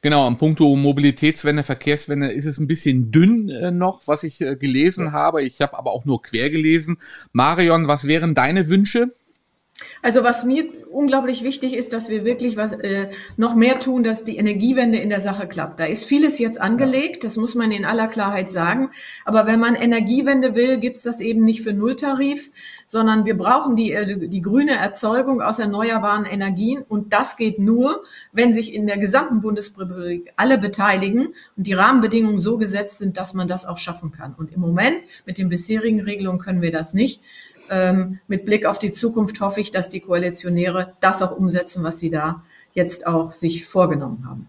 Genau, 0.00 0.26
am 0.26 0.38
Punkto 0.38 0.76
Mobilitätswende, 0.76 1.64
Verkehrswende 1.64 2.30
ist 2.30 2.46
es 2.46 2.58
ein 2.58 2.68
bisschen 2.68 3.10
dünn 3.10 3.48
äh, 3.48 3.72
noch, 3.72 4.02
was 4.06 4.22
ich 4.22 4.40
äh, 4.40 4.54
gelesen 4.54 5.06
ja. 5.06 5.12
habe. 5.12 5.42
Ich 5.42 5.60
habe 5.60 5.76
aber 5.76 5.90
auch 5.90 6.04
nur 6.04 6.22
quer 6.22 6.50
gelesen. 6.50 6.98
Marion, 7.32 7.88
was 7.88 8.06
wären 8.06 8.34
deine 8.34 8.68
Wünsche? 8.68 9.12
Also 10.02 10.24
was 10.24 10.44
mir 10.44 10.64
unglaublich 10.90 11.44
wichtig 11.44 11.74
ist, 11.74 11.92
dass 11.92 12.08
wir 12.08 12.24
wirklich 12.24 12.56
was 12.56 12.72
äh, 12.72 13.10
noch 13.36 13.54
mehr 13.54 13.78
tun, 13.78 14.02
dass 14.02 14.24
die 14.24 14.36
Energiewende 14.36 14.98
in 14.98 15.08
der 15.08 15.20
Sache 15.20 15.46
klappt. 15.46 15.78
Da 15.78 15.84
ist 15.84 16.04
vieles 16.04 16.38
jetzt 16.40 16.60
angelegt, 16.60 17.22
das 17.22 17.36
muss 17.36 17.54
man 17.54 17.70
in 17.70 17.84
aller 17.84 18.08
Klarheit 18.08 18.50
sagen. 18.50 18.90
Aber 19.24 19.46
wenn 19.46 19.60
man 19.60 19.76
Energiewende 19.76 20.56
will, 20.56 20.78
gibt's 20.78 21.02
das 21.02 21.20
eben 21.20 21.44
nicht 21.44 21.62
für 21.62 21.72
Nulltarif, 21.72 22.50
sondern 22.88 23.24
wir 23.24 23.36
brauchen 23.36 23.76
die, 23.76 23.92
äh, 23.92 24.28
die 24.28 24.42
grüne 24.42 24.76
Erzeugung 24.76 25.40
aus 25.40 25.60
erneuerbaren 25.60 26.24
Energien. 26.24 26.82
Und 26.88 27.12
das 27.12 27.36
geht 27.36 27.60
nur, 27.60 28.02
wenn 28.32 28.52
sich 28.52 28.74
in 28.74 28.88
der 28.88 28.98
gesamten 28.98 29.40
Bundesrepublik 29.40 30.32
alle 30.36 30.58
beteiligen 30.58 31.34
und 31.56 31.66
die 31.66 31.74
Rahmenbedingungen 31.74 32.40
so 32.40 32.58
gesetzt 32.58 32.98
sind, 32.98 33.16
dass 33.16 33.32
man 33.32 33.46
das 33.46 33.64
auch 33.64 33.78
schaffen 33.78 34.10
kann. 34.10 34.34
Und 34.34 34.52
im 34.52 34.60
Moment 34.60 34.96
mit 35.24 35.38
den 35.38 35.48
bisherigen 35.48 36.00
Regelungen 36.00 36.40
können 36.40 36.62
wir 36.62 36.72
das 36.72 36.94
nicht 36.94 37.22
ähm, 37.70 38.20
mit 38.26 38.44
Blick 38.44 38.66
auf 38.66 38.78
die 38.78 38.90
Zukunft 38.90 39.40
hoffe 39.40 39.60
ich, 39.60 39.70
dass 39.70 39.88
die 39.88 40.00
Koalitionäre 40.00 40.94
das 41.00 41.22
auch 41.22 41.36
umsetzen, 41.36 41.84
was 41.84 41.98
sie 41.98 42.10
da 42.10 42.42
jetzt 42.72 43.06
auch 43.06 43.30
sich 43.30 43.66
vorgenommen 43.66 44.26
haben. 44.26 44.48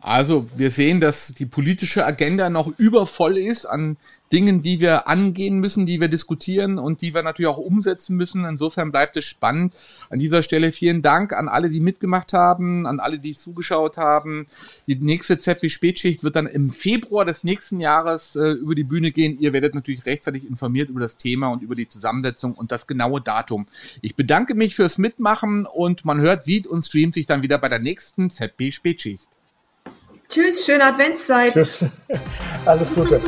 Also 0.00 0.46
wir 0.56 0.70
sehen, 0.70 1.00
dass 1.00 1.34
die 1.34 1.46
politische 1.46 2.06
Agenda 2.06 2.48
noch 2.48 2.78
übervoll 2.78 3.36
ist 3.36 3.66
an 3.66 3.98
Dingen, 4.32 4.62
die 4.62 4.80
wir 4.80 5.08
angehen 5.08 5.58
müssen, 5.58 5.86
die 5.86 6.00
wir 6.00 6.08
diskutieren 6.08 6.78
und 6.78 7.02
die 7.02 7.14
wir 7.14 7.22
natürlich 7.22 7.48
auch 7.48 7.58
umsetzen 7.58 8.16
müssen. 8.16 8.44
Insofern 8.44 8.92
bleibt 8.92 9.16
es 9.16 9.24
spannend. 9.24 9.74
An 10.08 10.20
dieser 10.20 10.42
Stelle 10.42 10.70
vielen 10.70 11.02
Dank 11.02 11.32
an 11.32 11.48
alle, 11.48 11.68
die 11.68 11.80
mitgemacht 11.80 12.32
haben, 12.32 12.86
an 12.86 13.00
alle, 13.00 13.18
die 13.18 13.32
zugeschaut 13.32 13.96
haben. 13.96 14.46
Die 14.86 14.94
nächste 14.94 15.36
ZB 15.36 15.68
Spätschicht 15.68 16.22
wird 16.22 16.36
dann 16.36 16.46
im 16.46 16.70
Februar 16.70 17.24
des 17.24 17.42
nächsten 17.42 17.80
Jahres 17.80 18.36
äh, 18.36 18.52
über 18.52 18.76
die 18.76 18.84
Bühne 18.84 19.10
gehen. 19.10 19.38
Ihr 19.40 19.52
werdet 19.52 19.74
natürlich 19.74 20.06
rechtzeitig 20.06 20.46
informiert 20.46 20.90
über 20.90 21.00
das 21.00 21.18
Thema 21.18 21.48
und 21.48 21.62
über 21.62 21.74
die 21.74 21.88
Zusammensetzung 21.88 22.54
und 22.54 22.70
das 22.70 22.86
genaue 22.86 23.20
Datum. 23.20 23.66
Ich 24.00 24.14
bedanke 24.14 24.54
mich 24.54 24.76
fürs 24.76 24.96
Mitmachen 24.96 25.66
und 25.66 26.04
man 26.04 26.20
hört, 26.20 26.44
sieht 26.44 26.68
und 26.68 26.84
streamt 26.84 27.14
sich 27.14 27.26
dann 27.26 27.42
wieder 27.42 27.58
bei 27.58 27.68
der 27.68 27.80
nächsten 27.80 28.30
ZB 28.30 28.70
Spätschicht. 28.70 29.28
Tschüss, 30.30 30.64
schöne 30.64 30.84
Adventszeit. 30.84 31.52
Tschüss. 31.54 31.84
Alles 32.64 32.94
Gute. 32.94 33.20